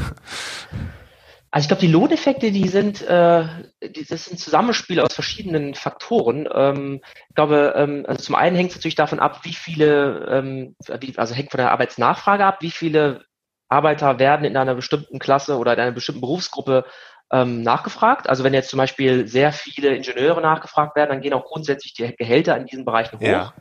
Also 1.50 1.64
ich 1.64 1.68
glaube, 1.68 1.80
die 1.80 1.92
Lohneffekte, 1.92 2.50
die 2.50 2.68
sind, 2.68 3.00
äh, 3.02 3.46
die, 3.82 4.04
das 4.04 4.26
ist 4.26 4.32
ein 4.32 4.38
Zusammenspiel 4.38 5.00
aus 5.00 5.14
verschiedenen 5.14 5.74
Faktoren. 5.74 6.46
Ähm, 6.52 7.00
ich 7.28 7.34
glaube, 7.34 7.72
ähm, 7.74 8.04
also 8.06 8.22
zum 8.22 8.34
einen 8.34 8.54
hängt 8.54 8.70
es 8.70 8.76
natürlich 8.76 8.96
davon 8.96 9.18
ab, 9.18 9.40
wie 9.44 9.54
viele, 9.54 10.26
ähm, 10.30 10.76
wie, 11.00 11.16
also 11.16 11.34
hängt 11.34 11.50
von 11.50 11.58
der 11.58 11.72
Arbeitsnachfrage 11.72 12.44
ab, 12.44 12.58
wie 12.60 12.70
viele 12.70 13.24
Arbeiter 13.70 14.18
werden 14.18 14.44
in 14.44 14.56
einer 14.56 14.74
bestimmten 14.74 15.18
Klasse 15.18 15.56
oder 15.56 15.72
in 15.72 15.80
einer 15.80 15.92
bestimmten 15.92 16.20
Berufsgruppe 16.20 16.84
ähm, 17.32 17.62
nachgefragt. 17.62 18.28
Also 18.28 18.44
wenn 18.44 18.54
jetzt 18.54 18.70
zum 18.70 18.78
Beispiel 18.78 19.26
sehr 19.26 19.52
viele 19.52 19.94
Ingenieure 19.94 20.40
nachgefragt 20.40 20.96
werden, 20.96 21.10
dann 21.10 21.20
gehen 21.20 21.34
auch 21.34 21.44
grundsätzlich 21.44 21.94
die 21.94 22.14
Gehälter 22.16 22.56
in 22.56 22.66
diesen 22.66 22.84
Bereichen 22.84 23.18
hoch. 23.18 23.26
Ja. 23.26 23.54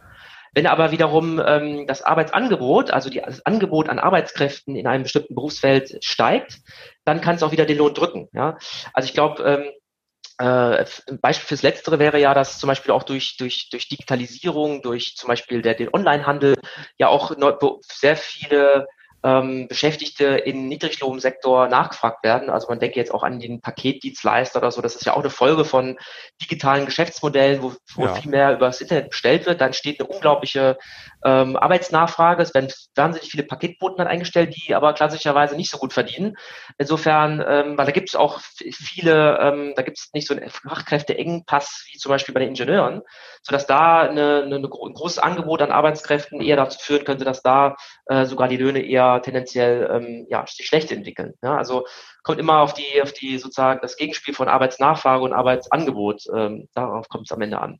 Wenn 0.57 0.65
aber 0.65 0.89
wiederum 0.89 1.39
ähm, 1.45 1.85
das 1.85 2.01
Arbeitsangebot, 2.01 2.89
also 2.89 3.11
die, 3.11 3.21
das 3.23 3.45
Angebot 3.45 3.89
an 3.89 3.99
Arbeitskräften 3.99 4.75
in 4.75 4.87
einem 4.87 5.03
bestimmten 5.03 5.35
Berufsfeld 5.35 6.03
steigt, 6.03 6.61
dann 7.05 7.21
kann 7.21 7.35
es 7.35 7.43
auch 7.43 7.51
wieder 7.51 7.67
den 7.67 7.77
Lohn 7.77 7.93
drücken. 7.93 8.27
Ja? 8.33 8.57
Also 8.91 9.05
ich 9.05 9.13
glaube, 9.13 9.43
ähm, 9.43 9.69
äh, 10.39 10.83
ein 11.11 11.19
Beispiel 11.21 11.45
fürs 11.45 11.61
Letztere 11.61 11.99
wäre 11.99 12.19
ja, 12.19 12.33
dass 12.33 12.57
zum 12.57 12.69
Beispiel 12.69 12.91
auch 12.91 13.03
durch, 13.03 13.37
durch, 13.37 13.69
durch 13.69 13.87
Digitalisierung, 13.87 14.81
durch 14.81 15.13
zum 15.15 15.27
Beispiel 15.27 15.61
der, 15.61 15.75
den 15.75 15.93
Onlinehandel 15.93 16.55
ja 16.97 17.09
auch 17.09 17.35
sehr 17.83 18.17
viele 18.17 18.87
ähm, 19.23 19.67
Beschäftigte 19.67 20.25
im 20.25 20.67
Niedriglohnsektor 20.67 21.67
nachgefragt 21.67 22.23
werden. 22.23 22.49
Also 22.49 22.67
man 22.67 22.79
denke 22.79 22.97
jetzt 22.97 23.13
auch 23.13 23.23
an 23.23 23.39
den 23.39 23.61
Paketdienstleister 23.61 24.59
oder 24.59 24.71
so. 24.71 24.81
Das 24.81 24.95
ist 24.95 25.05
ja 25.05 25.13
auch 25.13 25.21
eine 25.21 25.29
Folge 25.29 25.65
von 25.65 25.97
digitalen 26.41 26.85
Geschäftsmodellen, 26.85 27.61
wo, 27.61 27.73
wo 27.95 28.05
ja. 28.05 28.13
viel 28.13 28.29
mehr 28.29 28.53
über 28.53 28.67
das 28.67 28.81
Internet 28.81 29.09
bestellt 29.09 29.45
wird. 29.45 29.61
Dann 29.61 29.73
steht 29.73 29.99
eine 29.99 30.07
unglaubliche 30.07 30.77
ähm, 31.25 31.55
Arbeitsnachfrage. 31.55 32.43
Es 32.43 32.53
werden 32.53 32.71
wahnsinnig 32.95 33.31
viele 33.31 33.43
Paketboten 33.43 33.97
dann 33.97 34.07
eingestellt, 34.07 34.55
die 34.55 34.75
aber 34.75 34.93
klassischerweise 34.93 35.55
nicht 35.55 35.71
so 35.71 35.77
gut 35.77 35.93
verdienen. 35.93 36.37
Insofern, 36.77 37.43
ähm, 37.47 37.77
weil 37.77 37.85
da 37.85 37.91
gibt 37.91 38.09
es 38.09 38.15
auch 38.15 38.39
viele, 38.39 39.39
ähm, 39.39 39.73
da 39.75 39.81
gibt 39.81 39.97
es 39.97 40.09
nicht 40.13 40.27
so 40.27 40.35
einen 40.35 40.49
Fachkräfteengpass 40.49 41.87
wie 41.91 41.97
zum 41.97 42.11
Beispiel 42.11 42.33
bei 42.33 42.41
den 42.41 42.49
Ingenieuren, 42.49 43.01
sodass 43.41 43.65
da 43.65 44.01
eine, 44.01 44.43
eine, 44.43 44.57
ein 44.57 44.69
großes 44.69 45.19
Angebot 45.19 45.61
an 45.61 45.71
Arbeitskräften 45.71 46.41
eher 46.41 46.55
dazu 46.55 46.77
führen 46.79 47.03
könnte, 47.03 47.25
dass 47.25 47.41
da 47.41 47.75
äh, 48.05 48.25
sogar 48.25 48.47
die 48.47 48.57
Löhne 48.57 48.81
eher 48.81 49.06
tendenziell 49.19 49.89
ähm, 49.91 50.27
ja, 50.29 50.45
sich 50.47 50.65
schlecht 50.65 50.91
entwickeln. 50.91 51.33
Ja, 51.41 51.57
also 51.57 51.85
kommt 52.23 52.39
immer 52.39 52.59
auf 52.59 52.73
die, 52.73 53.01
auf 53.01 53.13
die 53.13 53.37
sozusagen 53.37 53.79
das 53.81 53.97
Gegenspiel 53.97 54.33
von 54.33 54.47
Arbeitsnachfrage 54.47 55.23
und 55.23 55.33
Arbeitsangebot. 55.33 56.23
Ähm, 56.33 56.67
darauf 56.73 57.09
kommt 57.09 57.25
es 57.27 57.31
am 57.31 57.41
Ende 57.41 57.59
an. 57.59 57.79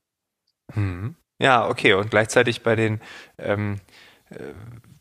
Hm. 0.74 1.15
Ja, 1.39 1.67
okay. 1.69 1.93
Und 1.93 2.10
gleichzeitig 2.10 2.63
bei 2.63 2.75
den 2.75 3.01
ähm, 3.38 3.79
äh, 4.29 4.53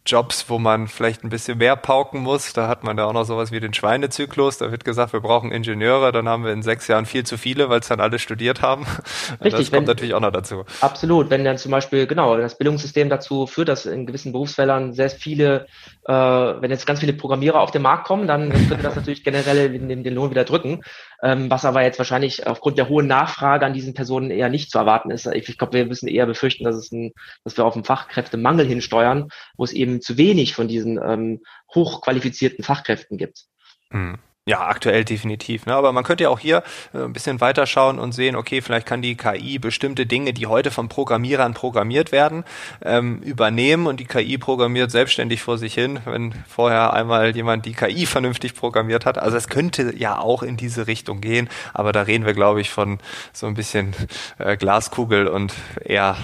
Jobs, 0.06 0.48
wo 0.48 0.58
man 0.58 0.86
vielleicht 0.86 1.24
ein 1.24 1.30
bisschen 1.30 1.58
mehr 1.58 1.76
pauken 1.76 2.20
muss. 2.20 2.52
Da 2.52 2.68
hat 2.68 2.84
man 2.84 2.96
da 2.96 3.06
auch 3.06 3.12
noch 3.12 3.24
sowas 3.24 3.50
wie 3.50 3.60
den 3.60 3.74
Schweinezyklus. 3.74 4.58
Da 4.58 4.70
wird 4.70 4.84
gesagt, 4.84 5.12
wir 5.12 5.20
brauchen 5.20 5.50
Ingenieure. 5.50 6.12
Dann 6.12 6.28
haben 6.28 6.44
wir 6.44 6.52
in 6.52 6.62
sechs 6.62 6.86
Jahren 6.86 7.06
viel 7.06 7.24
zu 7.24 7.36
viele, 7.36 7.68
weil 7.68 7.80
es 7.80 7.88
dann 7.88 8.00
alle 8.00 8.18
studiert 8.18 8.62
haben. 8.62 8.86
Richtig, 9.40 9.52
das 9.52 9.52
kommt 9.52 9.72
wenn, 9.72 9.84
natürlich 9.84 10.14
auch 10.14 10.20
noch 10.20 10.30
dazu. 10.30 10.64
Absolut. 10.80 11.28
Wenn 11.30 11.44
dann 11.44 11.58
zum 11.58 11.72
Beispiel, 11.72 12.06
genau, 12.06 12.36
das 12.36 12.56
Bildungssystem 12.56 13.08
dazu 13.08 13.46
führt, 13.46 13.68
dass 13.68 13.84
in 13.84 14.06
gewissen 14.06 14.32
Berufsfeldern 14.32 14.92
sehr 14.92 15.10
viele, 15.10 15.66
äh, 16.08 16.12
wenn 16.12 16.70
jetzt 16.70 16.86
ganz 16.86 17.00
viele 17.00 17.12
Programmierer 17.12 17.60
auf 17.60 17.72
den 17.72 17.82
Markt 17.82 18.06
kommen, 18.06 18.28
dann 18.28 18.50
könnte 18.50 18.82
das 18.82 18.94
natürlich 18.94 19.24
generell 19.24 19.70
den, 19.70 20.04
den 20.04 20.14
Lohn 20.14 20.30
wieder 20.30 20.44
drücken. 20.44 20.82
Ähm, 21.22 21.50
was 21.50 21.64
aber 21.64 21.82
jetzt 21.82 21.98
wahrscheinlich 21.98 22.46
aufgrund 22.46 22.78
der 22.78 22.88
hohen 22.88 23.06
Nachfrage 23.06 23.66
an 23.66 23.72
diesen 23.72 23.94
Personen 23.94 24.30
eher 24.30 24.48
nicht 24.48 24.70
zu 24.70 24.78
erwarten 24.78 25.10
ist. 25.10 25.26
Ich 25.26 25.58
glaube, 25.58 25.72
wir 25.72 25.86
müssen 25.86 26.08
eher 26.08 26.26
befürchten, 26.26 26.64
dass 26.64 26.76
es 26.76 26.92
ein, 26.92 27.12
dass 27.42 27.56
wir 27.56 27.64
auf 27.64 27.74
einen 27.74 27.84
Fachkräftemangel 27.84 28.66
hinsteuern, 28.66 29.28
wo 29.56 29.64
es 29.64 29.72
eben 29.72 30.00
zu 30.00 30.16
wenig 30.16 30.54
von 30.54 30.68
diesen 30.68 31.00
ähm, 31.02 31.40
hochqualifizierten 31.74 32.62
Fachkräften 32.62 33.18
gibt. 33.18 33.46
Hm. 33.90 34.18
Ja, 34.48 34.68
aktuell 34.68 35.04
definitiv. 35.04 35.66
Ne? 35.66 35.74
Aber 35.74 35.90
man 35.90 36.04
könnte 36.04 36.22
ja 36.22 36.30
auch 36.30 36.38
hier 36.38 36.62
äh, 36.94 36.98
ein 36.98 37.12
bisschen 37.12 37.40
weiterschauen 37.40 37.98
und 37.98 38.12
sehen, 38.12 38.36
okay, 38.36 38.62
vielleicht 38.62 38.86
kann 38.86 39.02
die 39.02 39.16
KI 39.16 39.58
bestimmte 39.58 40.06
Dinge, 40.06 40.32
die 40.32 40.46
heute 40.46 40.70
von 40.70 40.88
Programmierern 40.88 41.52
programmiert 41.52 42.12
werden, 42.12 42.44
ähm, 42.84 43.22
übernehmen 43.22 43.88
und 43.88 43.98
die 43.98 44.04
KI 44.04 44.38
programmiert 44.38 44.92
selbstständig 44.92 45.42
vor 45.42 45.58
sich 45.58 45.74
hin, 45.74 45.98
wenn 46.04 46.32
vorher 46.46 46.92
einmal 46.92 47.34
jemand 47.34 47.66
die 47.66 47.74
KI 47.74 48.06
vernünftig 48.06 48.54
programmiert 48.54 49.04
hat. 49.04 49.18
Also 49.18 49.36
es 49.36 49.48
könnte 49.48 49.92
ja 49.96 50.20
auch 50.20 50.44
in 50.44 50.56
diese 50.56 50.86
Richtung 50.86 51.20
gehen, 51.20 51.48
aber 51.74 51.90
da 51.90 52.02
reden 52.02 52.24
wir, 52.24 52.34
glaube 52.34 52.60
ich, 52.60 52.70
von 52.70 53.00
so 53.32 53.48
ein 53.48 53.54
bisschen 53.54 53.96
äh, 54.38 54.56
Glaskugel 54.56 55.26
und 55.26 55.54
eher 55.84 56.16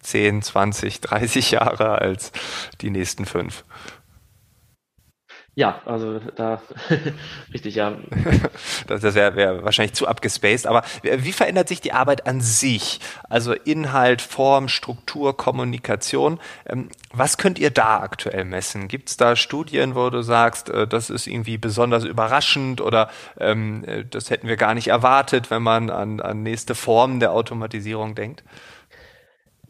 10, 0.00 0.42
20, 0.42 1.00
30 1.00 1.52
Jahre 1.52 2.00
als 2.00 2.32
die 2.80 2.90
nächsten 2.90 3.24
fünf. 3.24 3.62
Ja, 5.58 5.80
also 5.86 6.20
da 6.36 6.62
richtig, 7.52 7.74
ja. 7.74 7.94
das 8.86 9.02
wäre 9.02 9.34
wär 9.34 9.64
wahrscheinlich 9.64 9.92
zu 9.92 10.06
abgespaced, 10.06 10.68
aber 10.68 10.84
wie 11.02 11.32
verändert 11.32 11.66
sich 11.66 11.80
die 11.80 11.92
Arbeit 11.92 12.28
an 12.28 12.40
sich? 12.40 13.00
Also 13.28 13.54
Inhalt, 13.54 14.22
Form, 14.22 14.68
Struktur, 14.68 15.36
Kommunikation. 15.36 16.38
Ähm, 16.64 16.90
was 17.12 17.38
könnt 17.38 17.58
ihr 17.58 17.70
da 17.70 17.98
aktuell 17.98 18.44
messen? 18.44 18.86
Gibt 18.86 19.08
es 19.08 19.16
da 19.16 19.34
Studien, 19.34 19.96
wo 19.96 20.10
du 20.10 20.22
sagst, 20.22 20.70
äh, 20.70 20.86
das 20.86 21.10
ist 21.10 21.26
irgendwie 21.26 21.58
besonders 21.58 22.04
überraschend 22.04 22.80
oder 22.80 23.10
ähm, 23.40 23.82
äh, 23.84 24.04
das 24.04 24.30
hätten 24.30 24.46
wir 24.46 24.56
gar 24.56 24.74
nicht 24.74 24.86
erwartet, 24.86 25.50
wenn 25.50 25.64
man 25.64 25.90
an, 25.90 26.20
an 26.20 26.44
nächste 26.44 26.76
Formen 26.76 27.18
der 27.18 27.32
Automatisierung 27.32 28.14
denkt? 28.14 28.44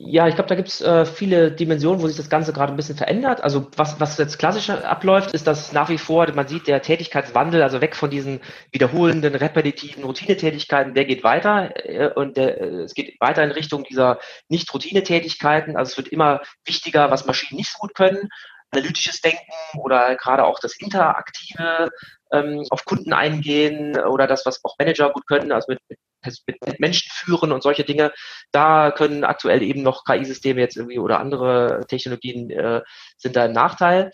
Ja, 0.01 0.29
ich 0.29 0.37
glaube, 0.37 0.49
da 0.49 0.55
gibt 0.55 0.69
es 0.69 0.81
äh, 0.81 1.05
viele 1.05 1.51
Dimensionen, 1.51 2.01
wo 2.01 2.07
sich 2.07 2.17
das 2.17 2.31
Ganze 2.31 2.53
gerade 2.53 2.73
ein 2.73 2.77
bisschen 2.77 2.97
verändert. 2.97 3.43
Also 3.43 3.69
was, 3.77 3.99
was 3.99 4.17
jetzt 4.17 4.39
klassisch 4.39 4.71
abläuft, 4.71 5.33
ist, 5.33 5.49
dass 5.49 5.73
nach 5.73 5.89
wie 5.89 5.99
vor, 5.99 6.31
man 6.35 6.47
sieht, 6.47 6.69
der 6.69 6.83
Tätigkeitswandel, 6.83 7.65
also 7.65 7.81
weg 7.81 7.97
von 7.97 8.09
diesen 8.09 8.41
wiederholenden, 8.71 9.35
repetitiven 9.35 10.05
Routinetätigkeiten, 10.05 10.95
der 10.95 11.05
geht 11.05 11.25
weiter 11.25 11.75
äh, 11.85 12.13
und 12.15 12.37
der, 12.37 12.61
äh, 12.61 12.83
es 12.83 12.95
geht 12.95 13.21
weiter 13.21 13.43
in 13.43 13.51
Richtung 13.51 13.83
dieser 13.83 14.21
Nicht-Routinetätigkeiten. 14.49 15.77
Also 15.77 15.91
es 15.91 15.97
wird 15.97 16.09
immer 16.09 16.43
wichtiger, 16.65 17.11
was 17.11 17.27
Maschinen 17.27 17.59
nicht 17.59 17.73
so 17.73 17.79
gut 17.81 17.95
können. 17.95 18.29
Analytisches 18.71 19.21
Denken 19.21 19.51
oder 19.79 20.15
gerade 20.15 20.45
auch 20.45 20.61
das 20.61 20.79
Interaktive 20.79 21.91
ähm, 22.31 22.65
auf 22.71 22.85
Kunden 22.85 23.13
eingehen 23.13 23.99
oder 23.99 24.29
das, 24.29 24.47
was 24.47 24.65
auch 24.65 24.77
Manager 24.79 25.11
gut 25.11 25.27
können, 25.27 25.51
also 25.51 25.73
mit, 25.73 25.81
mit 25.89 25.99
mit 26.47 26.81
Menschen 26.81 27.11
führen 27.13 27.53
und 27.53 27.63
solche 27.63 27.85
Dinge, 27.85 28.13
da 28.53 28.91
können 28.91 29.25
aktuell 29.25 29.63
eben 29.63 29.83
noch 29.83 30.05
KI-Systeme 30.05 30.61
jetzt 30.61 30.77
irgendwie 30.77 30.99
oder 30.99 31.21
andere 31.21 31.85
Technologien 31.89 32.51
äh, 32.51 32.83
sind 33.17 33.37
da 33.37 33.45
ein 33.45 33.53
Nachteil. 33.53 34.11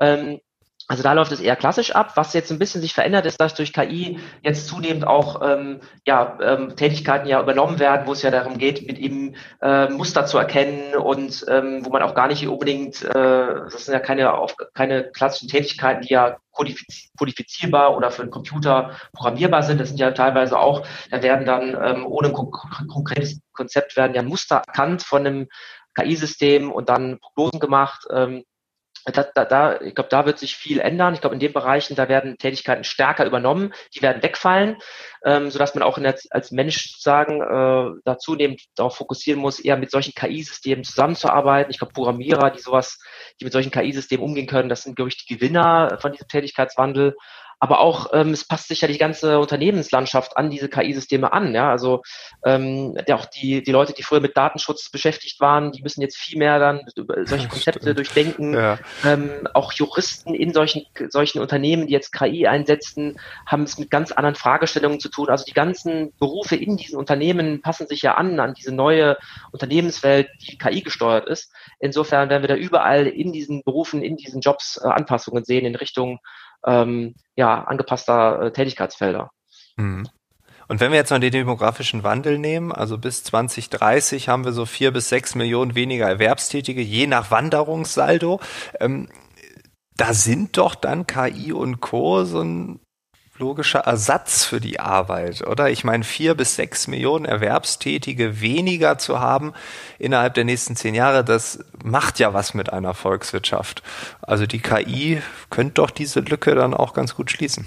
Ähm, 0.00 0.40
also 0.90 1.02
da 1.02 1.12
läuft 1.12 1.32
es 1.32 1.40
eher 1.40 1.54
klassisch 1.54 1.94
ab. 1.94 2.12
Was 2.16 2.32
jetzt 2.32 2.50
ein 2.50 2.58
bisschen 2.58 2.80
sich 2.80 2.94
verändert, 2.94 3.26
ist, 3.26 3.38
dass 3.38 3.52
durch 3.52 3.74
KI 3.74 4.18
jetzt 4.42 4.66
zunehmend 4.66 5.06
auch 5.06 5.42
ähm, 5.44 5.80
ja, 6.06 6.38
ähm, 6.40 6.76
Tätigkeiten 6.76 7.28
ja 7.28 7.42
übernommen 7.42 7.78
werden, 7.78 8.06
wo 8.06 8.12
es 8.12 8.22
ja 8.22 8.30
darum 8.30 8.56
geht, 8.56 8.86
mit 8.86 8.98
eben 8.98 9.36
äh, 9.60 9.90
Muster 9.90 10.24
zu 10.24 10.38
erkennen 10.38 10.94
und 10.94 11.44
ähm, 11.46 11.84
wo 11.84 11.90
man 11.90 12.02
auch 12.02 12.14
gar 12.14 12.26
nicht 12.26 12.48
unbedingt, 12.48 13.04
äh, 13.04 13.12
das 13.12 13.84
sind 13.84 13.92
ja 13.92 14.00
keine, 14.00 14.32
auf, 14.32 14.56
keine 14.72 15.04
klassischen 15.10 15.48
Tätigkeiten, 15.48 16.00
die 16.00 16.14
ja 16.14 16.38
kodifiz 16.52 17.10
kodifizierbar 17.18 17.94
oder 17.94 18.10
für 18.10 18.22
einen 18.22 18.30
Computer 18.30 18.96
programmierbar 19.12 19.64
sind. 19.64 19.80
Das 19.80 19.88
sind 19.88 20.00
ja 20.00 20.12
teilweise 20.12 20.58
auch, 20.58 20.86
da 21.10 21.22
werden 21.22 21.44
dann 21.44 21.76
ähm, 21.84 22.06
ohne 22.06 22.28
ein 22.28 22.88
konkretes 22.88 23.40
Konzept 23.52 23.94
werden 23.96 24.14
ja 24.14 24.22
Muster 24.22 24.62
erkannt 24.66 25.02
von 25.02 25.26
einem 25.26 25.48
KI-System 25.94 26.72
und 26.72 26.88
dann 26.88 27.18
Prognosen 27.20 27.60
gemacht. 27.60 28.06
Ähm, 28.10 28.44
da, 29.04 29.26
da, 29.34 29.44
da, 29.44 29.80
ich 29.80 29.94
glaube, 29.94 30.10
da 30.10 30.26
wird 30.26 30.38
sich 30.38 30.56
viel 30.56 30.80
ändern. 30.80 31.14
Ich 31.14 31.20
glaube, 31.20 31.34
in 31.34 31.40
den 31.40 31.52
Bereichen, 31.52 31.96
da 31.96 32.08
werden 32.08 32.36
Tätigkeiten 32.38 32.84
stärker 32.84 33.24
übernommen, 33.26 33.72
die 33.94 34.02
werden 34.02 34.22
wegfallen, 34.22 34.76
ähm, 35.24 35.50
sodass 35.50 35.74
man 35.74 35.82
auch 35.82 35.98
der, 35.98 36.16
als 36.30 36.50
Mensch 36.50 36.98
sagen, 36.98 37.40
äh, 37.40 38.00
da 38.04 38.18
zunehmend 38.18 38.62
darauf 38.74 38.96
fokussieren 38.96 39.40
muss, 39.40 39.60
eher 39.60 39.76
mit 39.76 39.90
solchen 39.90 40.14
KI-Systemen 40.14 40.84
zusammenzuarbeiten. 40.84 41.70
Ich 41.70 41.78
glaube, 41.78 41.92
Programmierer, 41.92 42.50
die 42.50 42.60
sowas, 42.60 42.98
die 43.40 43.44
mit 43.44 43.52
solchen 43.52 43.70
KI-Systemen 43.70 44.24
umgehen 44.24 44.46
können, 44.46 44.68
das 44.68 44.82
sind, 44.82 44.96
glaube 44.96 45.10
ich, 45.10 45.24
die 45.24 45.34
Gewinner 45.34 45.98
von 46.00 46.12
diesem 46.12 46.28
Tätigkeitswandel 46.28 47.14
aber 47.60 47.80
auch 47.80 48.10
ähm, 48.12 48.30
es 48.30 48.44
passt 48.44 48.68
sich 48.68 48.80
ja 48.80 48.88
die 48.88 48.98
ganze 48.98 49.38
Unternehmenslandschaft 49.38 50.36
an 50.36 50.50
diese 50.50 50.68
KI-Systeme 50.68 51.32
an. 51.32 51.54
Ja, 51.54 51.70
also 51.70 52.02
ähm, 52.44 52.96
ja, 53.06 53.16
auch 53.16 53.26
die 53.26 53.62
die 53.62 53.72
Leute, 53.72 53.92
die 53.92 54.02
früher 54.02 54.20
mit 54.20 54.36
Datenschutz 54.36 54.90
beschäftigt 54.90 55.40
waren, 55.40 55.72
die 55.72 55.82
müssen 55.82 56.00
jetzt 56.00 56.16
viel 56.16 56.38
mehr 56.38 56.58
dann 56.58 56.82
solche 57.24 57.48
Konzepte 57.48 57.80
Stimmt. 57.80 57.98
durchdenken. 57.98 58.54
Ja. 58.54 58.78
Ähm, 59.04 59.48
auch 59.54 59.72
Juristen 59.72 60.34
in 60.34 60.52
solchen 60.52 60.86
solchen 61.08 61.40
Unternehmen, 61.40 61.86
die 61.86 61.92
jetzt 61.92 62.12
KI 62.12 62.46
einsetzen, 62.46 63.18
haben 63.46 63.64
es 63.64 63.78
mit 63.78 63.90
ganz 63.90 64.12
anderen 64.12 64.36
Fragestellungen 64.36 65.00
zu 65.00 65.08
tun. 65.08 65.28
Also 65.28 65.44
die 65.44 65.54
ganzen 65.54 66.12
Berufe 66.18 66.56
in 66.56 66.76
diesen 66.76 66.98
Unternehmen 66.98 67.60
passen 67.60 67.88
sich 67.88 68.02
ja 68.02 68.14
an 68.14 68.38
an 68.40 68.54
diese 68.54 68.74
neue 68.74 69.16
Unternehmenswelt, 69.50 70.28
die 70.48 70.58
KI 70.58 70.82
gesteuert 70.82 71.28
ist. 71.28 71.52
Insofern 71.80 72.30
werden 72.30 72.42
wir 72.42 72.48
da 72.48 72.56
überall 72.56 73.06
in 73.06 73.32
diesen 73.32 73.62
Berufen, 73.62 74.02
in 74.02 74.16
diesen 74.16 74.40
Jobs 74.40 74.80
äh, 74.82 74.86
Anpassungen 74.86 75.44
sehen 75.44 75.64
in 75.64 75.74
Richtung 75.74 76.20
ähm, 76.66 77.14
ja, 77.36 77.64
angepasster 77.64 78.42
äh, 78.42 78.52
Tätigkeitsfelder. 78.52 79.30
Mhm. 79.76 80.08
Und 80.68 80.80
wenn 80.80 80.92
wir 80.92 80.98
jetzt 80.98 81.10
mal 81.10 81.18
den 81.18 81.32
demografischen 81.32 82.02
Wandel 82.02 82.38
nehmen, 82.38 82.72
also 82.72 82.98
bis 82.98 83.24
2030 83.24 84.28
haben 84.28 84.44
wir 84.44 84.52
so 84.52 84.66
vier 84.66 84.92
bis 84.92 85.08
sechs 85.08 85.34
Millionen 85.34 85.74
weniger 85.74 86.06
Erwerbstätige, 86.06 86.82
je 86.82 87.06
nach 87.06 87.30
Wanderungssaldo. 87.30 88.40
Ähm, 88.78 89.08
da 89.96 90.12
sind 90.12 90.58
doch 90.58 90.74
dann 90.74 91.06
KI 91.06 91.52
und 91.52 91.80
Co. 91.80 92.24
so 92.24 92.42
ein 92.42 92.80
logischer 93.38 93.80
Ersatz 93.80 94.44
für 94.44 94.60
die 94.60 94.80
Arbeit, 94.80 95.46
oder? 95.46 95.70
Ich 95.70 95.84
meine, 95.84 96.04
vier 96.04 96.34
bis 96.34 96.56
sechs 96.56 96.86
Millionen 96.86 97.24
Erwerbstätige 97.24 98.40
weniger 98.40 98.98
zu 98.98 99.20
haben 99.20 99.52
innerhalb 99.98 100.34
der 100.34 100.44
nächsten 100.44 100.76
zehn 100.76 100.94
Jahre, 100.94 101.24
das 101.24 101.64
macht 101.82 102.18
ja 102.18 102.34
was 102.34 102.54
mit 102.54 102.72
einer 102.72 102.94
Volkswirtschaft. 102.94 103.82
Also 104.22 104.46
die 104.46 104.60
KI 104.60 105.22
könnte 105.50 105.74
doch 105.74 105.90
diese 105.90 106.20
Lücke 106.20 106.54
dann 106.54 106.74
auch 106.74 106.94
ganz 106.94 107.14
gut 107.14 107.30
schließen. 107.30 107.66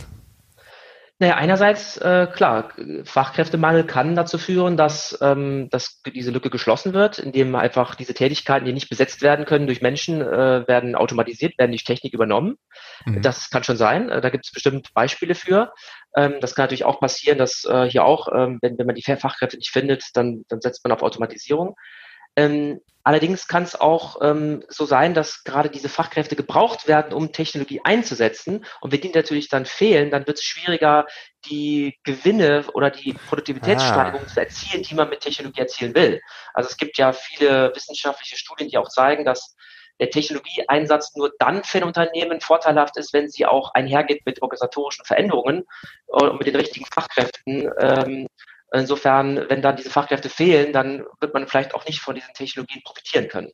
Naja, 1.22 1.36
einerseits, 1.36 1.98
äh, 1.98 2.26
klar, 2.26 2.74
Fachkräftemangel 3.04 3.84
kann 3.84 4.16
dazu 4.16 4.40
führen, 4.40 4.76
dass, 4.76 5.20
ähm, 5.22 5.70
dass 5.70 6.02
diese 6.02 6.32
Lücke 6.32 6.50
geschlossen 6.50 6.96
wird, 6.96 7.20
indem 7.20 7.54
einfach 7.54 7.94
diese 7.94 8.16
Tätigkeiten, 8.16 8.66
die 8.66 8.74
nicht 8.74 8.90
besetzt 8.90 9.22
werden 9.22 9.46
können 9.46 9.68
durch 9.68 9.84
Menschen, 9.84 10.20
äh, 10.20 10.68
werden 10.68 10.96
automatisiert, 10.96 11.60
werden 11.60 11.70
durch 11.70 11.84
Technik 11.84 12.16
übernommen. 12.16 12.56
Mhm. 13.06 13.22
Das 13.22 13.52
kann 13.52 13.64
schon 13.64 13.78
sein. 13.78 14.10
Äh, 14.10 14.20
da 14.20 14.32
gibt 14.32 14.48
es 14.48 14.52
bestimmt 14.52 14.96
Beispiele 14.96 15.36
für. 15.36 15.72
Ähm, 16.16 16.38
das 16.42 16.56
kann 16.56 16.64
natürlich 16.64 16.86
auch 16.86 17.00
passieren, 17.00 17.38
dass 17.38 17.66
äh, 17.66 17.88
hier 17.88 18.04
auch, 18.04 18.28
ähm, 18.34 18.58
wenn, 18.64 18.80
wenn 18.80 18.88
man 18.88 18.96
die 18.96 19.04
Fachkräfte 19.04 19.58
nicht 19.58 19.70
findet, 19.70 20.06
dann, 20.16 20.44
dann 20.50 20.60
setzt 20.60 20.84
man 20.84 20.92
auf 20.92 21.04
Automatisierung. 21.04 21.76
Ähm, 22.36 22.82
allerdings 23.04 23.48
kann 23.48 23.64
es 23.64 23.80
auch 23.80 24.22
ähm, 24.22 24.64
so 24.70 24.86
sein, 24.86 25.14
dass 25.14 25.44
gerade 25.44 25.70
diese 25.70 25.90
Fachkräfte 25.90 26.36
gebraucht 26.36 26.88
werden, 26.88 27.14
um 27.14 27.32
Technologie 27.32 27.82
einzusetzen. 27.84 28.66
Und 28.82 28.92
wenn 28.92 29.02
die 29.02 29.10
natürlich 29.10 29.50
dann 29.50 29.66
fehlen, 29.66 30.12
dann 30.12 30.28
wird 30.28 30.38
es 30.38 30.44
schwieriger, 30.44 31.08
die 31.46 31.98
Gewinne 32.04 32.66
oder 32.74 32.90
die 32.90 33.14
Produktivitätssteigerung 33.14 34.26
ah. 34.26 34.28
zu 34.28 34.40
erzielen, 34.40 34.84
die 34.84 34.96
man 34.96 35.10
mit 35.10 35.22
Technologie 35.22 35.62
erzielen 35.62 35.96
will. 35.96 36.22
Also 36.54 36.70
es 36.70 36.78
gibt 36.78 36.98
ja 36.98 37.14
viele 37.14 37.72
wissenschaftliche 37.76 38.38
Studien, 38.38 38.70
die 38.70 38.78
auch 38.78 38.90
zeigen, 38.90 39.26
dass 39.26 39.56
der 40.00 40.10
Technologieeinsatz 40.10 41.16
nur 41.16 41.32
dann 41.38 41.64
für 41.64 41.78
ein 41.78 41.84
Unternehmen 41.84 42.42
vorteilhaft 42.42 42.98
ist, 42.98 43.14
wenn 43.14 43.30
sie 43.30 43.46
auch 43.46 43.74
einhergeht 43.74 44.26
mit 44.26 44.42
organisatorischen 44.42 45.06
Veränderungen 45.06 45.64
und 46.08 46.38
mit 46.40 46.48
den 46.48 46.56
richtigen 46.56 46.86
Fachkräften. 46.92 47.72
Ähm, 47.80 48.28
Insofern, 48.74 49.50
wenn 49.50 49.62
dann 49.62 49.76
diese 49.76 49.90
Fachkräfte 49.90 50.30
fehlen, 50.30 50.74
dann 50.74 51.06
wird 51.20 51.34
man 51.34 51.48
vielleicht 51.48 51.74
auch 51.76 51.86
nicht 51.86 52.00
von 52.02 52.16
diesen 52.16 52.34
Technologien 52.34 52.82
profitieren 52.84 53.28
können. 53.28 53.52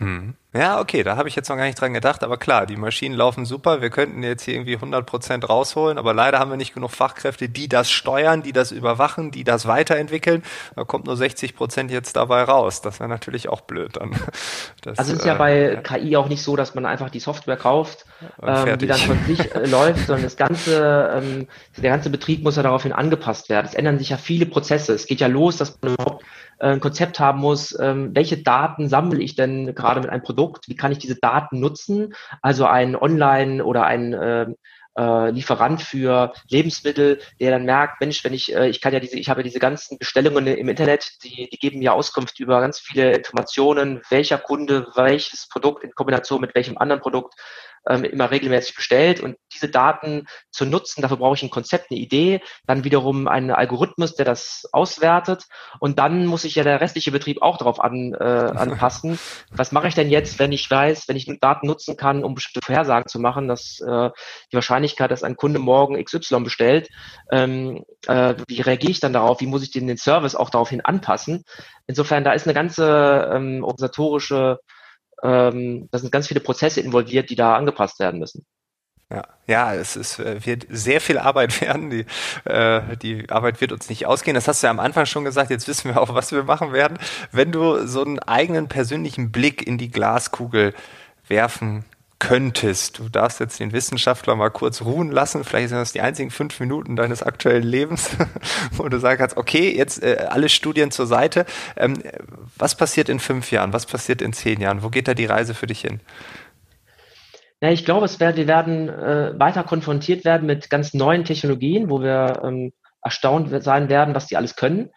Hm. 0.00 0.34
Ja, 0.52 0.80
okay, 0.80 1.04
da 1.04 1.16
habe 1.16 1.28
ich 1.28 1.36
jetzt 1.36 1.48
noch 1.48 1.56
gar 1.56 1.66
nicht 1.66 1.80
dran 1.80 1.92
gedacht, 1.92 2.24
aber 2.24 2.36
klar, 2.36 2.66
die 2.66 2.76
Maschinen 2.76 3.14
laufen 3.14 3.44
super, 3.44 3.82
wir 3.82 3.90
könnten 3.90 4.22
jetzt 4.22 4.42
hier 4.42 4.54
irgendwie 4.54 4.74
100 4.74 5.06
Prozent 5.06 5.48
rausholen, 5.48 5.96
aber 5.96 6.12
leider 6.12 6.40
haben 6.40 6.50
wir 6.50 6.56
nicht 6.56 6.74
genug 6.74 6.90
Fachkräfte, 6.90 7.48
die 7.50 7.68
das 7.68 7.90
steuern, 7.90 8.42
die 8.42 8.52
das 8.52 8.72
überwachen, 8.72 9.30
die 9.30 9.44
das 9.44 9.66
weiterentwickeln. 9.66 10.42
Da 10.74 10.84
kommt 10.84 11.06
nur 11.06 11.16
60 11.16 11.54
Prozent 11.54 11.90
jetzt 11.92 12.16
dabei 12.16 12.42
raus. 12.42 12.80
Das 12.80 12.98
wäre 12.98 13.08
natürlich 13.08 13.48
auch 13.48 13.60
blöd 13.60 13.96
dann. 13.96 14.10
Das, 14.82 14.98
also 14.98 15.12
es 15.12 15.18
ist 15.18 15.26
ja 15.26 15.34
bei 15.34 15.72
äh, 15.72 15.82
KI 15.82 16.16
auch 16.16 16.28
nicht 16.28 16.42
so, 16.42 16.56
dass 16.56 16.74
man 16.74 16.86
einfach 16.86 17.10
die 17.10 17.20
Software 17.20 17.58
kauft, 17.58 18.06
ähm, 18.42 18.78
die 18.78 18.86
dann 18.86 18.98
von 18.98 19.18
sich 19.26 19.54
äh, 19.54 19.66
läuft, 19.66 20.06
sondern 20.06 20.22
das 20.22 20.36
ganze, 20.36 21.20
ähm, 21.22 21.48
der 21.76 21.90
ganze 21.90 22.08
Betrieb 22.08 22.42
muss 22.42 22.56
ja 22.56 22.62
daraufhin 22.62 22.92
angepasst 22.92 23.50
werden. 23.50 23.66
Es 23.66 23.74
ändern 23.74 23.98
sich 23.98 24.08
ja 24.08 24.16
viele 24.16 24.46
Prozesse. 24.46 24.94
Es 24.94 25.06
geht 25.06 25.20
ja 25.20 25.26
los, 25.26 25.58
dass 25.58 25.78
man 25.82 25.94
überhaupt 25.94 26.22
äh, 26.22 26.26
ein 26.60 26.80
Konzept 26.80 27.20
haben 27.20 27.40
muss, 27.40 27.78
ähm, 27.78 28.10
welche 28.14 28.42
Daten 28.42 28.88
sammle 28.88 29.20
ich 29.20 29.34
denn 29.34 29.74
gerade 29.74 30.00
mit 30.00 30.10
einem 30.10 30.22
Produkt, 30.22 30.68
wie 30.68 30.76
kann 30.76 30.92
ich 30.92 30.98
diese 30.98 31.16
Daten 31.16 31.60
nutzen, 31.60 32.14
also 32.42 32.66
ein 32.66 32.96
Online 32.96 33.64
oder 33.64 33.84
ein 33.84 34.12
äh, 34.12 34.46
äh, 34.98 35.30
Lieferant 35.30 35.80
für 35.80 36.32
Lebensmittel, 36.48 37.20
der 37.38 37.52
dann 37.52 37.64
merkt, 37.64 38.00
Mensch, 38.00 38.24
wenn 38.24 38.34
ich, 38.34 38.54
äh, 38.54 38.68
ich 38.68 38.80
kann 38.80 38.92
ja 38.92 39.00
diese, 39.00 39.18
ich 39.18 39.28
habe 39.28 39.40
ja 39.40 39.44
diese 39.44 39.58
ganzen 39.58 39.98
Bestellungen 39.98 40.46
im 40.46 40.68
Internet, 40.68 41.24
die, 41.24 41.48
die 41.48 41.58
geben 41.58 41.78
mir 41.78 41.94
Auskunft 41.94 42.40
über 42.40 42.60
ganz 42.60 42.78
viele 42.78 43.12
Informationen, 43.12 44.02
welcher 44.10 44.38
Kunde 44.38 44.88
welches 44.94 45.48
Produkt 45.48 45.84
in 45.84 45.94
Kombination 45.94 46.40
mit 46.40 46.54
welchem 46.54 46.76
anderen 46.78 47.00
Produkt 47.00 47.34
ähm, 47.88 48.04
immer 48.04 48.30
regelmäßig 48.30 48.74
bestellt 48.74 49.20
und 49.20 49.36
diese 49.54 49.68
Daten 49.68 50.26
zu 50.50 50.66
nutzen, 50.66 51.02
dafür 51.02 51.16
brauche 51.16 51.34
ich 51.34 51.42
ein 51.42 51.50
Konzept, 51.50 51.90
eine 51.90 52.00
Idee, 52.00 52.40
dann 52.66 52.84
wiederum 52.84 53.28
einen 53.28 53.50
Algorithmus, 53.50 54.14
der 54.14 54.24
das 54.24 54.68
auswertet 54.72 55.44
und 55.78 55.98
dann 55.98 56.26
muss 56.26 56.42
sich 56.42 56.54
ja 56.54 56.64
der 56.64 56.80
restliche 56.80 57.10
Betrieb 57.10 57.42
auch 57.42 57.56
darauf 57.56 57.80
an, 57.80 58.14
äh, 58.14 58.24
anpassen. 58.24 59.18
Was 59.50 59.72
mache 59.72 59.88
ich 59.88 59.94
denn 59.94 60.10
jetzt, 60.10 60.38
wenn 60.38 60.52
ich 60.52 60.70
weiß, 60.70 61.08
wenn 61.08 61.16
ich 61.16 61.30
Daten 61.40 61.66
nutzen 61.66 61.96
kann, 61.96 62.24
um 62.24 62.34
bestimmte 62.34 62.64
Vorhersagen 62.64 63.08
zu 63.08 63.18
machen, 63.18 63.48
dass 63.48 63.80
äh, 63.80 64.10
die 64.52 64.56
Wahrscheinlichkeit, 64.56 65.10
dass 65.10 65.22
ein 65.22 65.36
Kunde 65.36 65.58
morgen 65.58 66.02
XY 66.02 66.40
bestellt, 66.40 66.88
ähm, 67.30 67.84
äh, 68.06 68.34
wie 68.46 68.60
reagiere 68.60 68.90
ich 68.92 69.00
dann 69.00 69.12
darauf, 69.12 69.40
wie 69.40 69.46
muss 69.46 69.62
ich 69.62 69.70
den, 69.70 69.86
den 69.86 69.96
Service 69.96 70.34
auch 70.34 70.50
daraufhin 70.50 70.80
anpassen? 70.80 71.44
Insofern, 71.86 72.24
da 72.24 72.32
ist 72.32 72.46
eine 72.46 72.54
ganze 72.54 73.30
ähm, 73.32 73.64
organisatorische 73.64 74.58
ähm, 75.22 75.88
da 75.90 75.98
sind 75.98 76.12
ganz 76.12 76.28
viele 76.28 76.40
Prozesse 76.40 76.80
involviert, 76.80 77.30
die 77.30 77.36
da 77.36 77.56
angepasst 77.56 77.98
werden 78.00 78.20
müssen. 78.20 78.44
Ja, 79.12 79.24
ja, 79.48 79.74
es 79.74 79.96
ist, 79.96 80.20
äh, 80.20 80.44
wird 80.46 80.66
sehr 80.68 81.00
viel 81.00 81.18
Arbeit 81.18 81.60
werden. 81.62 81.90
Die, 81.90 82.06
äh, 82.44 82.96
die 82.96 83.28
Arbeit 83.28 83.60
wird 83.60 83.72
uns 83.72 83.88
nicht 83.88 84.06
ausgehen. 84.06 84.34
Das 84.34 84.46
hast 84.46 84.62
du 84.62 84.68
ja 84.68 84.70
am 84.70 84.78
Anfang 84.78 85.06
schon 85.06 85.24
gesagt. 85.24 85.50
Jetzt 85.50 85.66
wissen 85.66 85.92
wir 85.92 86.00
auch, 86.00 86.14
was 86.14 86.30
wir 86.30 86.44
machen 86.44 86.72
werden. 86.72 86.98
Wenn 87.32 87.50
du 87.50 87.86
so 87.86 88.04
einen 88.04 88.20
eigenen 88.20 88.68
persönlichen 88.68 89.32
Blick 89.32 89.66
in 89.66 89.78
die 89.78 89.90
Glaskugel 89.90 90.74
werfen 91.26 91.84
könntest. 92.20 93.00
Du 93.00 93.08
darfst 93.08 93.40
jetzt 93.40 93.58
den 93.58 93.72
Wissenschaftler 93.72 94.36
mal 94.36 94.50
kurz 94.50 94.82
ruhen 94.82 95.10
lassen. 95.10 95.42
Vielleicht 95.42 95.70
sind 95.70 95.78
das 95.78 95.92
die 95.92 96.00
einzigen 96.00 96.30
fünf 96.30 96.60
Minuten 96.60 96.94
deines 96.94 97.24
aktuellen 97.24 97.64
Lebens, 97.64 98.16
wo 98.72 98.88
du 98.88 99.00
sagen 99.00 99.18
kannst, 99.18 99.36
okay, 99.36 99.76
jetzt 99.76 100.04
äh, 100.04 100.26
alle 100.28 100.48
Studien 100.48 100.92
zur 100.92 101.06
Seite. 101.06 101.46
Ähm, 101.76 102.00
was 102.56 102.76
passiert 102.76 103.08
in 103.08 103.18
fünf 103.18 103.50
Jahren? 103.50 103.72
Was 103.72 103.86
passiert 103.86 104.22
in 104.22 104.32
zehn 104.32 104.60
Jahren? 104.60 104.84
Wo 104.84 104.90
geht 104.90 105.08
da 105.08 105.14
die 105.14 105.26
Reise 105.26 105.54
für 105.54 105.66
dich 105.66 105.80
hin? 105.80 106.00
Ja, 107.60 107.70
ich 107.70 107.84
glaube, 107.84 108.06
es 108.06 108.20
wär, 108.20 108.36
wir 108.36 108.46
werden 108.46 108.88
äh, 108.88 109.38
weiter 109.38 109.64
konfrontiert 109.64 110.24
werden 110.24 110.46
mit 110.46 110.70
ganz 110.70 110.94
neuen 110.94 111.24
Technologien, 111.24 111.90
wo 111.90 112.00
wir 112.00 112.40
ähm, 112.44 112.72
erstaunt 113.02 113.50
sein 113.64 113.88
werden, 113.88 114.14
was 114.14 114.26
die 114.26 114.36
alles 114.36 114.56
können. 114.56 114.90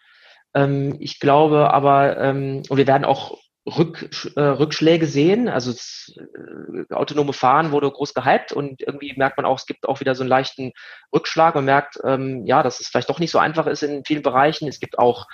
Ähm, 0.53 0.95
ich 0.99 1.19
glaube 1.19 1.73
aber, 1.73 2.17
ähm, 2.17 2.63
und 2.69 2.77
wir 2.77 2.87
werden 2.87 3.05
auch 3.05 3.37
Rück, 3.65 4.09
äh, 4.35 4.41
Rückschläge 4.41 5.07
sehen. 5.07 5.47
Also 5.47 5.71
das 5.71 6.13
äh, 6.17 6.93
autonome 6.93 7.33
Fahren 7.33 7.71
wurde 7.71 7.89
groß 7.89 8.13
gehypt 8.13 8.51
und 8.51 8.81
irgendwie 8.81 9.13
merkt 9.15 9.37
man 9.37 9.45
auch, 9.45 9.57
es 9.57 9.65
gibt 9.65 9.87
auch 9.87 9.99
wieder 10.01 10.15
so 10.15 10.23
einen 10.23 10.29
leichten 10.29 10.73
Rückschlag. 11.13 11.55
Man 11.55 11.65
merkt, 11.65 11.99
ähm, 12.03 12.45
ja, 12.45 12.61
dass 12.61 12.79
es 12.79 12.87
vielleicht 12.87 13.09
doch 13.09 13.19
nicht 13.19 13.31
so 13.31 13.39
einfach 13.39 13.67
ist 13.67 13.83
in 13.83 14.03
vielen 14.03 14.21
Bereichen. 14.21 14.67
Es 14.67 14.79
gibt 14.79 14.99
auch 14.99 15.27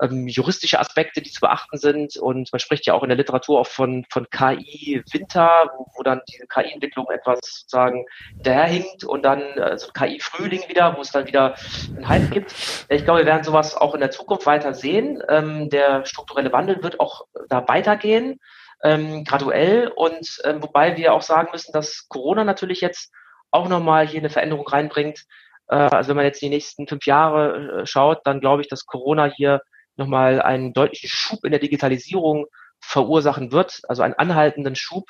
ähm, 0.00 0.26
juristische 0.26 0.80
Aspekte, 0.80 1.20
die 1.20 1.30
zu 1.30 1.40
beachten 1.40 1.76
sind. 1.78 2.16
Und 2.16 2.50
man 2.52 2.58
spricht 2.58 2.86
ja 2.86 2.94
auch 2.94 3.02
in 3.02 3.08
der 3.08 3.18
Literatur 3.18 3.60
oft 3.60 3.72
von, 3.72 4.06
von 4.10 4.28
KI-Winter, 4.30 5.70
wo, 5.76 5.86
wo, 5.94 6.02
dann 6.02 6.22
diese 6.28 6.46
KI-Entwicklung 6.46 7.08
etwas 7.10 7.40
sozusagen 7.42 8.06
daherhinkt 8.42 9.04
und 9.04 9.22
dann 9.22 9.42
also 9.58 9.92
KI-Frühling 9.92 10.68
wieder, 10.68 10.96
wo 10.96 11.02
es 11.02 11.10
dann 11.12 11.26
wieder 11.26 11.54
einen 11.96 12.08
Hype 12.08 12.30
gibt. 12.30 12.54
Ich 12.88 13.04
glaube, 13.04 13.20
wir 13.20 13.26
werden 13.26 13.44
sowas 13.44 13.76
auch 13.76 13.94
in 13.94 14.00
der 14.00 14.10
Zukunft 14.10 14.46
weiter 14.46 14.74
sehen. 14.74 15.22
Ähm, 15.28 15.68
der 15.68 16.04
strukturelle 16.06 16.52
Wandel 16.52 16.82
wird 16.82 17.00
auch 17.00 17.26
da 17.48 17.66
weitergehen. 17.68 18.40
Ähm, 18.82 19.24
graduell 19.24 19.88
und 19.94 20.40
ähm, 20.44 20.62
wobei 20.62 20.96
wir 20.96 21.12
auch 21.12 21.20
sagen 21.20 21.50
müssen, 21.52 21.70
dass 21.72 22.06
Corona 22.08 22.44
natürlich 22.44 22.80
jetzt 22.80 23.12
auch 23.50 23.68
nochmal 23.68 24.06
hier 24.06 24.20
eine 24.20 24.30
Veränderung 24.30 24.66
reinbringt. 24.66 25.26
Äh, 25.68 25.74
also 25.74 26.10
wenn 26.10 26.16
man 26.16 26.24
jetzt 26.24 26.40
die 26.40 26.48
nächsten 26.48 26.86
fünf 26.86 27.04
Jahre 27.04 27.82
äh, 27.82 27.86
schaut, 27.86 28.20
dann 28.24 28.40
glaube 28.40 28.62
ich, 28.62 28.68
dass 28.68 28.86
Corona 28.86 29.24
hier 29.24 29.60
nochmal 30.00 30.42
einen 30.42 30.72
deutlichen 30.72 31.08
Schub 31.08 31.44
in 31.44 31.52
der 31.52 31.60
Digitalisierung 31.60 32.46
verursachen 32.80 33.52
wird, 33.52 33.82
also 33.88 34.02
einen 34.02 34.14
anhaltenden 34.14 34.74
Schub. 34.74 35.04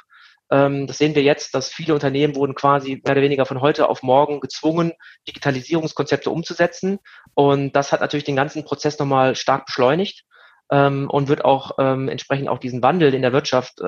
Ähm, 0.50 0.86
das 0.86 0.98
sehen 0.98 1.14
wir 1.14 1.22
jetzt, 1.22 1.54
dass 1.54 1.70
viele 1.70 1.94
Unternehmen 1.94 2.34
wurden 2.34 2.54
quasi 2.54 3.00
mehr 3.04 3.12
oder 3.12 3.22
weniger 3.22 3.46
von 3.46 3.60
heute 3.60 3.88
auf 3.88 4.02
morgen 4.02 4.40
gezwungen, 4.40 4.92
Digitalisierungskonzepte 5.28 6.30
umzusetzen. 6.30 6.98
Und 7.34 7.74
das 7.74 7.92
hat 7.92 8.00
natürlich 8.00 8.24
den 8.24 8.36
ganzen 8.36 8.64
Prozess 8.64 8.98
nochmal 8.98 9.36
stark 9.36 9.66
beschleunigt 9.66 10.24
ähm, 10.70 11.08
und 11.08 11.28
wird 11.28 11.44
auch 11.44 11.72
ähm, 11.78 12.08
entsprechend 12.08 12.48
auch 12.48 12.58
diesen 12.58 12.82
Wandel 12.82 13.14
in 13.14 13.22
der 13.22 13.32
Wirtschaft 13.32 13.80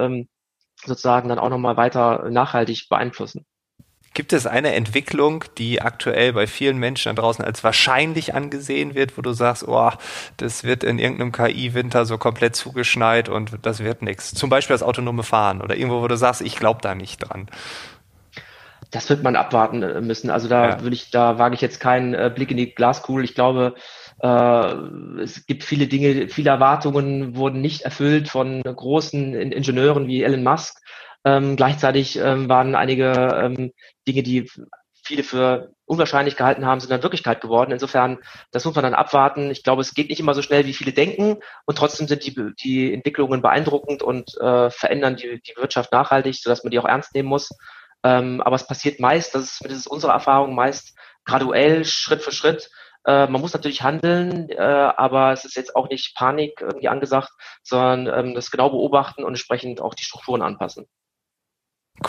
sozusagen 0.84 1.28
dann 1.28 1.38
auch 1.38 1.50
nochmal 1.50 1.76
weiter 1.76 2.28
nachhaltig 2.30 2.88
beeinflussen. 2.88 3.46
Gibt 4.14 4.34
es 4.34 4.46
eine 4.46 4.74
Entwicklung, 4.74 5.44
die 5.56 5.80
aktuell 5.80 6.34
bei 6.34 6.46
vielen 6.46 6.76
Menschen 6.76 7.14
da 7.14 7.22
draußen 7.22 7.44
als 7.44 7.64
wahrscheinlich 7.64 8.34
angesehen 8.34 8.94
wird, 8.94 9.16
wo 9.16 9.22
du 9.22 9.32
sagst, 9.32 9.66
oh, 9.66 9.90
das 10.36 10.64
wird 10.64 10.84
in 10.84 10.98
irgendeinem 10.98 11.32
KI-Winter 11.32 12.04
so 12.04 12.18
komplett 12.18 12.54
zugeschneit 12.54 13.30
und 13.30 13.52
das 13.62 13.80
wird 13.80 14.02
nichts? 14.02 14.34
Zum 14.34 14.50
Beispiel 14.50 14.74
das 14.74 14.82
autonome 14.82 15.22
Fahren 15.22 15.62
oder 15.62 15.76
irgendwo, 15.76 16.02
wo 16.02 16.08
du 16.08 16.16
sagst, 16.16 16.42
ich 16.42 16.56
glaube 16.56 16.80
da 16.82 16.94
nicht 16.94 17.18
dran. 17.18 17.48
Das 18.90 19.08
wird 19.08 19.22
man 19.22 19.36
abwarten 19.36 19.82
äh, 19.82 20.00
müssen. 20.02 20.28
Also 20.28 20.48
da 20.48 20.68
ja. 20.68 20.80
würde 20.82 20.94
ich, 20.94 21.10
da 21.10 21.38
wage 21.38 21.54
ich 21.54 21.62
jetzt 21.62 21.80
keinen 21.80 22.12
äh, 22.12 22.30
Blick 22.32 22.50
in 22.50 22.58
die 22.58 22.74
Glaskugel. 22.74 23.24
Ich 23.24 23.34
glaube, 23.34 23.74
äh, 24.22 24.72
es 25.22 25.46
gibt 25.46 25.64
viele 25.64 25.86
Dinge, 25.86 26.28
viele 26.28 26.50
Erwartungen 26.50 27.34
wurden 27.34 27.62
nicht 27.62 27.82
erfüllt 27.82 28.28
von 28.28 28.62
großen 28.62 29.34
Ingenieuren 29.34 30.06
wie 30.06 30.22
Elon 30.22 30.42
Musk. 30.42 30.82
Ähm, 31.24 31.56
gleichzeitig 31.56 32.16
ähm, 32.18 32.48
waren 32.48 32.74
einige 32.74 33.12
ähm, 33.12 33.72
Dinge, 34.06 34.22
die 34.22 34.50
viele 35.04 35.24
für 35.24 35.72
unwahrscheinlich 35.84 36.36
gehalten 36.36 36.64
haben, 36.64 36.80
sind 36.80 36.90
dann 36.90 37.02
Wirklichkeit 37.02 37.40
geworden. 37.40 37.72
Insofern, 37.72 38.18
das 38.50 38.64
muss 38.64 38.74
man 38.74 38.84
dann 38.84 38.94
abwarten. 38.94 39.50
Ich 39.50 39.62
glaube, 39.62 39.82
es 39.82 39.94
geht 39.94 40.08
nicht 40.08 40.20
immer 40.20 40.34
so 40.34 40.42
schnell, 40.42 40.66
wie 40.66 40.72
viele 40.72 40.92
denken. 40.92 41.38
Und 41.66 41.76
trotzdem 41.76 42.06
sind 42.06 42.24
die, 42.24 42.54
die 42.54 42.94
Entwicklungen 42.94 43.42
beeindruckend 43.42 44.02
und 44.02 44.36
äh, 44.40 44.70
verändern 44.70 45.16
die, 45.16 45.40
die 45.42 45.56
Wirtschaft 45.56 45.92
nachhaltig, 45.92 46.36
sodass 46.36 46.64
man 46.64 46.70
die 46.70 46.78
auch 46.78 46.84
ernst 46.84 47.14
nehmen 47.14 47.28
muss. 47.28 47.50
Ähm, 48.04 48.40
aber 48.40 48.56
es 48.56 48.66
passiert 48.66 49.00
meist, 49.00 49.34
das 49.34 49.44
ist, 49.44 49.64
das 49.64 49.72
ist 49.72 49.86
unsere 49.86 50.12
Erfahrung, 50.12 50.54
meist 50.54 50.96
graduell, 51.24 51.84
Schritt 51.84 52.22
für 52.22 52.32
Schritt. 52.32 52.70
Äh, 53.04 53.26
man 53.26 53.40
muss 53.40 53.52
natürlich 53.52 53.82
handeln, 53.82 54.48
äh, 54.50 54.56
aber 54.56 55.32
es 55.32 55.44
ist 55.44 55.56
jetzt 55.56 55.76
auch 55.76 55.88
nicht 55.88 56.16
Panik 56.16 56.60
irgendwie 56.60 56.88
angesagt, 56.88 57.30
sondern 57.62 58.06
ähm, 58.06 58.34
das 58.34 58.50
genau 58.50 58.70
beobachten 58.70 59.24
und 59.24 59.30
entsprechend 59.30 59.80
auch 59.80 59.94
die 59.94 60.04
Strukturen 60.04 60.42
anpassen. 60.42 60.86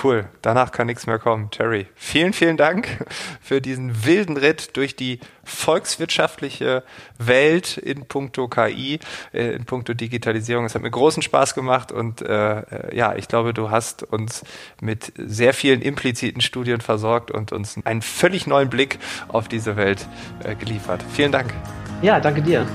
Cool, 0.01 0.25
danach 0.41 0.71
kann 0.71 0.87
nichts 0.87 1.07
mehr 1.07 1.19
kommen. 1.19 1.51
Terry, 1.51 1.87
vielen, 1.95 2.33
vielen 2.33 2.57
Dank 2.57 3.05
für 3.41 3.61
diesen 3.61 4.05
wilden 4.05 4.37
Ritt 4.37 4.75
durch 4.77 4.95
die 4.95 5.19
volkswirtschaftliche 5.43 6.83
Welt 7.17 7.77
in 7.77 8.05
puncto 8.05 8.47
KI, 8.47 8.99
äh, 9.33 9.51
in 9.53 9.65
puncto 9.65 9.93
Digitalisierung. 9.93 10.65
Es 10.65 10.75
hat 10.75 10.81
mir 10.81 10.91
großen 10.91 11.21
Spaß 11.21 11.53
gemacht 11.53 11.91
und 11.91 12.21
äh, 12.21 12.59
äh, 12.59 12.95
ja, 12.95 13.15
ich 13.15 13.27
glaube, 13.27 13.53
du 13.53 13.71
hast 13.71 14.03
uns 14.03 14.43
mit 14.81 15.11
sehr 15.17 15.53
vielen 15.53 15.81
impliziten 15.81 16.41
Studien 16.41 16.81
versorgt 16.81 17.31
und 17.31 17.51
uns 17.51 17.77
einen 17.83 18.01
völlig 18.01 18.47
neuen 18.47 18.69
Blick 18.69 18.99
auf 19.27 19.47
diese 19.47 19.75
Welt 19.75 20.07
äh, 20.43 20.55
geliefert. 20.55 21.03
Vielen 21.13 21.31
Dank. 21.31 21.53
Ja, 22.01 22.19
danke 22.19 22.41
dir. 22.41 22.65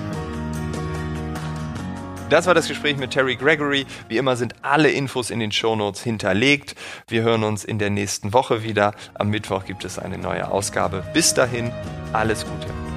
Das 2.30 2.46
war 2.46 2.54
das 2.54 2.68
Gespräch 2.68 2.98
mit 2.98 3.12
Terry 3.12 3.36
Gregory. 3.36 3.86
Wie 4.08 4.18
immer 4.18 4.36
sind 4.36 4.54
alle 4.60 4.90
Infos 4.90 5.30
in 5.30 5.40
den 5.40 5.50
Shownotes 5.50 6.02
hinterlegt. 6.02 6.74
Wir 7.08 7.22
hören 7.22 7.42
uns 7.42 7.64
in 7.64 7.78
der 7.78 7.88
nächsten 7.88 8.34
Woche 8.34 8.62
wieder. 8.62 8.92
Am 9.14 9.30
Mittwoch 9.30 9.64
gibt 9.64 9.84
es 9.86 9.98
eine 9.98 10.18
neue 10.18 10.50
Ausgabe. 10.50 11.04
Bis 11.14 11.32
dahin, 11.32 11.72
alles 12.12 12.44
Gute. 12.44 12.87